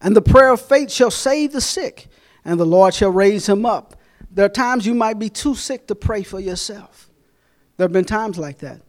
And 0.00 0.14
the 0.14 0.22
prayer 0.22 0.52
of 0.52 0.60
faith 0.60 0.90
shall 0.90 1.10
save 1.10 1.52
the 1.52 1.60
sick 1.60 2.08
and 2.44 2.60
the 2.60 2.66
Lord 2.66 2.94
shall 2.94 3.10
raise 3.10 3.48
him 3.48 3.66
up. 3.66 3.96
There 4.30 4.46
are 4.46 4.50
times 4.50 4.86
you 4.86 4.94
might 4.94 5.18
be 5.18 5.28
too 5.28 5.54
sick 5.54 5.86
to 5.88 5.94
pray 5.94 6.22
for 6.22 6.38
yourself. 6.38 7.10
There 7.76 7.84
have 7.84 7.92
been 7.92 8.04
times 8.04 8.38
like 8.38 8.58
that. 8.58 8.82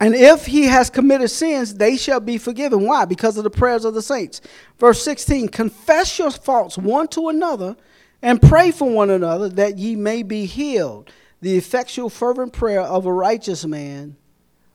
And 0.00 0.14
if 0.14 0.46
he 0.46 0.64
has 0.64 0.90
committed 0.90 1.30
sins, 1.30 1.74
they 1.74 1.96
shall 1.96 2.20
be 2.20 2.36
forgiven. 2.36 2.86
Why? 2.86 3.04
Because 3.04 3.38
of 3.38 3.44
the 3.44 3.50
prayers 3.50 3.84
of 3.84 3.94
the 3.94 4.02
saints. 4.02 4.40
Verse 4.78 5.02
16 5.02 5.48
Confess 5.48 6.18
your 6.18 6.30
faults 6.30 6.76
one 6.76 7.08
to 7.08 7.28
another 7.28 7.76
and 8.20 8.42
pray 8.42 8.70
for 8.70 8.90
one 8.90 9.10
another 9.10 9.48
that 9.50 9.78
ye 9.78 9.94
may 9.94 10.22
be 10.22 10.46
healed. 10.46 11.10
The 11.40 11.56
effectual, 11.56 12.10
fervent 12.10 12.52
prayer 12.52 12.80
of 12.80 13.06
a 13.06 13.12
righteous 13.12 13.64
man 13.64 14.16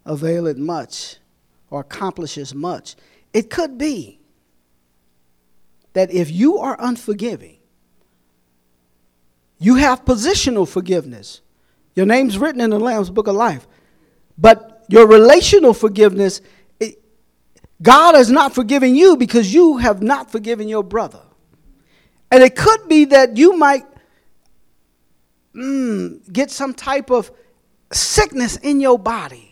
availeth 0.10 0.58
much 0.58 1.18
or 1.70 1.82
accomplishes 1.82 2.54
much. 2.54 2.96
It 3.32 3.50
could 3.50 3.78
be 3.78 4.20
that 5.94 6.12
if 6.12 6.32
you 6.32 6.58
are 6.58 6.76
unforgiving, 6.80 7.58
you 9.60 9.76
have 9.76 10.04
positional 10.06 10.68
forgiveness. 10.68 11.42
Your 11.96 12.06
name's 12.06 12.38
written 12.38 12.60
in 12.60 12.72
the 12.72 12.80
Lamb's 12.80 13.10
Book 13.10 13.28
of 13.28 13.36
Life. 13.36 13.68
But 14.38 14.86
your 14.88 15.08
relational 15.08 15.74
forgiveness, 15.74 16.42
it, 16.80 17.02
God 17.82 18.16
has 18.16 18.32
not 18.32 18.56
forgiven 18.56 18.96
you 18.96 19.16
because 19.16 19.54
you 19.54 19.78
have 19.78 20.02
not 20.02 20.32
forgiven 20.32 20.68
your 20.68 20.84
brother. 20.84 21.22
And 22.32 22.42
it 22.42 22.56
could 22.56 22.88
be 22.88 23.06
that 23.06 23.38
you 23.38 23.58
might 23.58 23.86
mm, 25.54 26.34
get 26.34 26.50
some 26.50 26.74
type 26.74 27.12
of 27.12 27.32
sickness 27.92 28.56
in 28.58 28.80
your 28.80 28.98
body 28.98 29.49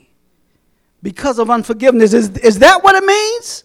because 1.02 1.40
of 1.40 1.50
unforgiveness. 1.50 2.14
Is, 2.14 2.30
is 2.38 2.60
that 2.60 2.84
what 2.84 2.96
it 2.96 3.06
means? 3.06 3.64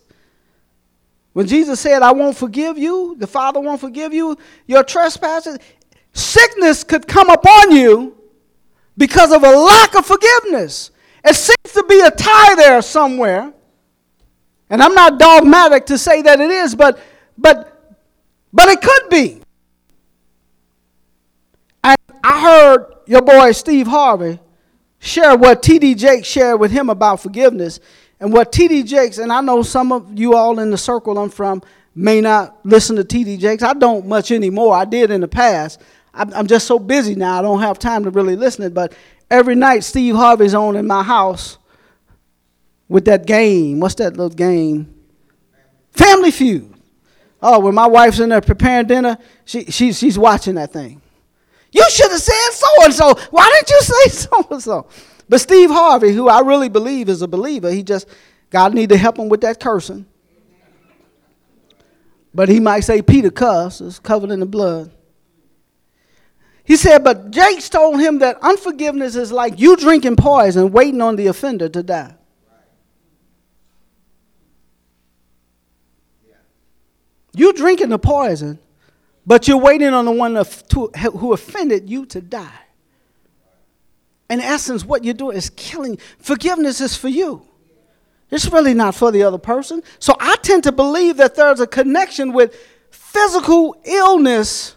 When 1.33 1.47
Jesus 1.47 1.81
said, 1.81 2.03
I 2.03 2.13
won't 2.13 2.37
forgive 2.37 2.77
you, 2.77 3.17
the 3.19 3.27
Father 3.27 3.61
won't 3.61 3.81
forgive 3.81 4.13
you 4.13 4.37
your 4.67 4.85
trespasses, 4.85 5.59
sickness 6.13 6.85
could 6.85 7.09
come 7.09 7.31
upon 7.31 7.73
you 7.73 8.17
because 8.99 9.33
of 9.33 9.43
a 9.43 9.51
lack 9.51 9.95
of 9.95 10.05
forgiveness. 10.05 10.91
It 11.25 11.35
seems 11.35 11.75
to 11.75 11.85
be 11.89 12.01
a 12.01 12.11
tie 12.11 12.55
there 12.57 12.83
somewhere. 12.83 13.53
And 14.69 14.83
I'm 14.83 14.95
not 14.95 15.19
dogmatic 15.19 15.87
to 15.87 15.99
say 15.99 16.23
that 16.23 16.41
it 16.41 16.51
is, 16.51 16.75
but 16.75 16.99
but, 17.39 17.97
but 18.53 18.69
it 18.69 18.81
could 18.81 19.09
be. 19.11 19.43
And 21.83 21.97
I 22.23 22.41
heard 22.41 22.87
your 23.07 23.23
boy 23.23 23.53
Steve 23.53 23.87
Harvey 23.87 24.39
share 25.03 25.37
what 25.37 25.63
T.D. 25.63 25.97
Jakes 25.97 26.29
shared 26.29 26.61
with 26.61 26.71
him 26.71 26.89
about 26.89 27.21
forgiveness. 27.21 27.81
And 28.21 28.33
what 28.33 28.53
T.D. 28.53 28.85
Jakes, 28.85 29.19
and 29.19 29.33
I 29.33 29.41
know 29.41 29.63
some 29.63 29.91
of 29.91 30.17
you 30.19 30.37
all 30.37 30.61
in 30.61 30.71
the 30.71 30.79
circle 30.79 31.19
I'm 31.19 31.29
from 31.29 31.61
may 31.95 32.21
not 32.21 32.65
listen 32.65 32.95
to 32.97 33.05
T.D. 33.05 33.37
Jakes. 33.37 33.65
I 33.65 33.75
don't 33.75 34.07
much 34.07 34.31
anymore. 34.31 34.75
I 34.75 34.85
did 34.85 35.11
in 35.11 35.21
the 35.21 35.29
past. 35.29 35.81
I'm, 36.15 36.47
just 36.47 36.67
so 36.67 36.79
busy 36.79 37.15
now, 37.15 37.39
I 37.39 37.43
don't 37.43 37.61
have 37.61 37.79
time 37.79 38.05
to 38.05 38.11
really 38.11 38.37
listen. 38.37 38.73
But 38.73 38.95
every 39.31 39.57
night, 39.57 39.83
Steve 39.83 40.15
Harvey's 40.15 40.55
on 40.55 40.77
in 40.77 40.87
my 40.87 41.03
house 41.03 41.59
with 42.89 43.07
that 43.07 43.27
game. 43.27 43.81
What's 43.81 43.97
that 43.97 44.13
little 44.13 44.29
game? 44.29 44.95
Family 45.93 46.31
Feud. 46.31 46.73
Oh, 47.43 47.59
when 47.59 47.75
my 47.75 47.87
wife's 47.87 48.21
in 48.21 48.29
there 48.29 48.41
preparing 48.41 48.87
dinner, 48.87 49.19
she, 49.45 49.65
she, 49.65 49.93
she's 49.93 50.17
watching 50.17 50.55
that 50.55 50.73
thing. 50.73 51.02
You 51.73 51.89
should 51.91 52.11
have 52.11 52.21
said 52.21 52.51
so 52.53 52.67
and 52.85 52.95
so. 52.95 53.15
Why 53.31 53.51
didn't 53.51 53.71
you 53.71 53.81
say 53.81 54.09
so 54.11 54.47
and 54.51 54.63
so? 54.63 54.87
But 55.29 55.41
Steve 55.41 55.71
Harvey, 55.71 56.13
who 56.13 56.29
I 56.29 56.41
really 56.41 56.69
believe 56.69 57.09
is 57.09 57.23
a 57.23 57.29
believer, 57.29 57.71
he 57.71 57.83
just, 57.83 58.07
God 58.51 58.75
need 58.75 58.91
to 58.91 58.97
help 58.99 59.19
him 59.19 59.31
with 59.31 59.41
that 59.41 59.59
cursing. 59.59 60.07
But 62.35 62.49
he 62.49 62.61
might 62.61 62.81
say 62.81 63.01
Peter 63.03 63.31
cuss, 63.31 63.81
is 63.81 63.99
covered 63.99 64.31
in 64.31 64.41
the 64.41 64.47
blood. 64.47 64.93
He 66.65 66.77
said, 66.77 67.03
but 67.03 67.31
Jakes 67.31 67.69
told 67.69 68.01
him 68.01 68.21
that 68.21 68.39
unforgiveness 68.41 69.17
is 69.17 69.33
like 69.33 69.59
you 69.59 69.77
drinking 69.77 70.17
poison, 70.17 70.71
waiting 70.71 71.01
on 71.01 71.17
the 71.17 71.27
offender 71.27 71.69
to 71.69 71.83
die. 71.83 72.15
You 77.35 77.53
drinking 77.53 77.89
the 77.89 77.99
poison, 77.99 78.59
but 79.27 79.47
you're 79.47 79.59
waiting 79.59 79.89
on 79.89 80.05
the 80.05 80.13
one 80.13 80.35
who 80.35 81.33
offended 81.33 81.89
you 81.89 82.07
to 82.07 82.21
die. 82.21 82.51
In 84.29 84.41
essence, 84.41 84.85
what 84.85 85.05
you're 85.05 85.15
doing 85.15 85.37
is 85.37 85.51
killing. 85.51 85.99
Forgiveness 86.19 86.81
is 86.81 86.97
for 86.97 87.09
you. 87.09 87.47
It's 88.31 88.51
really 88.51 88.73
not 88.73 88.95
for 88.95 89.13
the 89.13 89.23
other 89.25 89.39
person. 89.39 89.83
So 89.99 90.17
I 90.19 90.37
tend 90.37 90.65
to 90.65 90.73
believe 90.73 91.19
that 91.19 91.35
there's 91.35 91.61
a 91.61 91.67
connection 91.67 92.33
with 92.33 92.57
physical 92.91 93.77
illness 93.85 94.77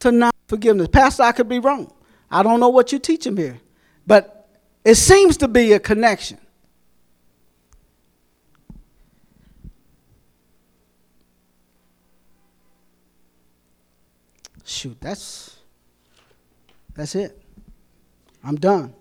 to 0.00 0.10
non 0.10 0.30
forgiveness. 0.46 0.88
Pastor, 0.88 1.24
I 1.24 1.32
could 1.32 1.48
be 1.48 1.58
wrong. 1.58 1.92
I 2.30 2.42
don't 2.42 2.60
know 2.60 2.70
what 2.70 2.90
you 2.90 2.98
teach 2.98 3.26
him 3.26 3.36
here. 3.36 3.60
But 4.06 4.48
it 4.84 4.94
seems 4.94 5.36
to 5.38 5.48
be 5.48 5.74
a 5.74 5.80
connection. 5.80 6.38
Shoot, 14.68 15.00
that's 15.00 15.56
that's 16.94 17.14
it. 17.14 17.40
I'm 18.44 18.56
done. 18.56 18.92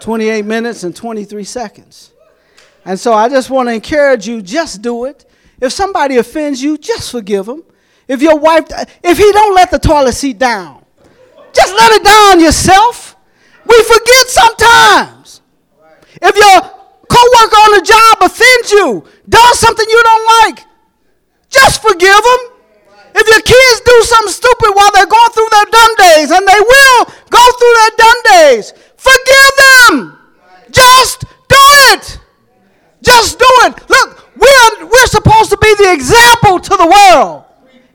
28 0.00 0.46
minutes 0.46 0.84
and 0.84 0.96
23 0.96 1.44
seconds. 1.44 2.12
And 2.86 2.98
so 2.98 3.12
I 3.12 3.28
just 3.28 3.50
want 3.50 3.68
to 3.68 3.74
encourage 3.74 4.26
you 4.26 4.40
just 4.40 4.80
do 4.80 5.04
it. 5.04 5.26
If 5.60 5.72
somebody 5.74 6.16
offends 6.16 6.62
you, 6.62 6.78
just 6.78 7.12
forgive 7.12 7.44
them. 7.44 7.62
If 8.08 8.22
your 8.22 8.38
wife 8.38 8.64
if 9.04 9.18
he 9.18 9.32
don't 9.32 9.54
let 9.54 9.70
the 9.70 9.78
toilet 9.78 10.14
seat 10.14 10.38
down, 10.38 10.82
just 11.52 11.74
let 11.74 11.92
it 11.92 12.02
down 12.02 12.40
yourself. 12.40 13.16
We 13.66 13.82
forget 13.82 14.28
sometimes. 14.28 15.42
If 16.22 16.34
your 16.34 16.60
coworker 17.06 17.56
on 17.56 17.78
the 17.78 17.84
job 17.84 18.30
offends 18.30 18.70
you, 18.72 19.04
does 19.28 19.58
something 19.58 19.86
you 19.86 20.02
don't 20.02 20.26
like, 20.42 20.66
just 21.50 21.82
forgive 21.82 22.16
them. 22.16 22.51
If 23.14 23.26
your 23.28 23.42
kids 23.42 23.80
do 23.84 23.96
something 24.02 24.32
stupid 24.32 24.70
while 24.74 24.90
they're 24.92 25.06
going 25.06 25.32
through 25.32 25.48
their 25.50 25.68
dumb 25.70 25.94
days, 25.96 26.30
and 26.30 26.42
they 26.46 26.60
will 26.60 27.04
go 27.30 27.44
through 27.58 27.74
their 27.76 27.94
dumb 27.96 28.20
days, 28.24 28.72
forgive 28.96 29.52
them. 29.58 30.18
Just 30.70 31.20
do 31.48 31.62
it. 31.92 32.18
Just 33.02 33.38
do 33.38 33.50
it. 33.68 33.90
Look, 33.90 34.36
we're, 34.36 34.86
we're 34.86 35.06
supposed 35.06 35.50
to 35.50 35.58
be 35.58 35.74
the 35.76 35.92
example 35.92 36.58
to 36.58 36.76
the 36.76 36.86
world. 36.86 37.44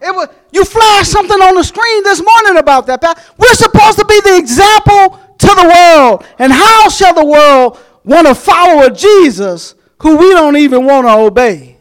It 0.02 0.14
was, 0.14 0.30
you 0.52 0.64
flashed 0.64 1.12
something 1.12 1.42
on 1.42 1.56
the 1.56 1.64
screen 1.64 2.04
this 2.04 2.22
morning 2.22 2.58
about 2.58 2.86
that. 2.88 3.02
We're 3.38 3.56
supposed 3.56 3.98
to 3.98 4.06
be 4.06 4.20
the 4.22 4.38
example 4.38 5.20
to 5.38 5.48
the 5.48 5.68
world. 5.68 6.26
And 6.38 6.52
how 6.52 6.90
shall 6.90 7.14
the 7.14 7.26
world 7.26 7.80
want 8.04 8.28
to 8.28 8.36
follow 8.36 8.86
a 8.86 8.92
Jesus 8.92 9.76
who 10.00 10.18
we 10.18 10.30
don't 10.32 10.58
even 10.58 10.86
want 10.86 11.08
to 11.08 11.14
obey? 11.14 11.77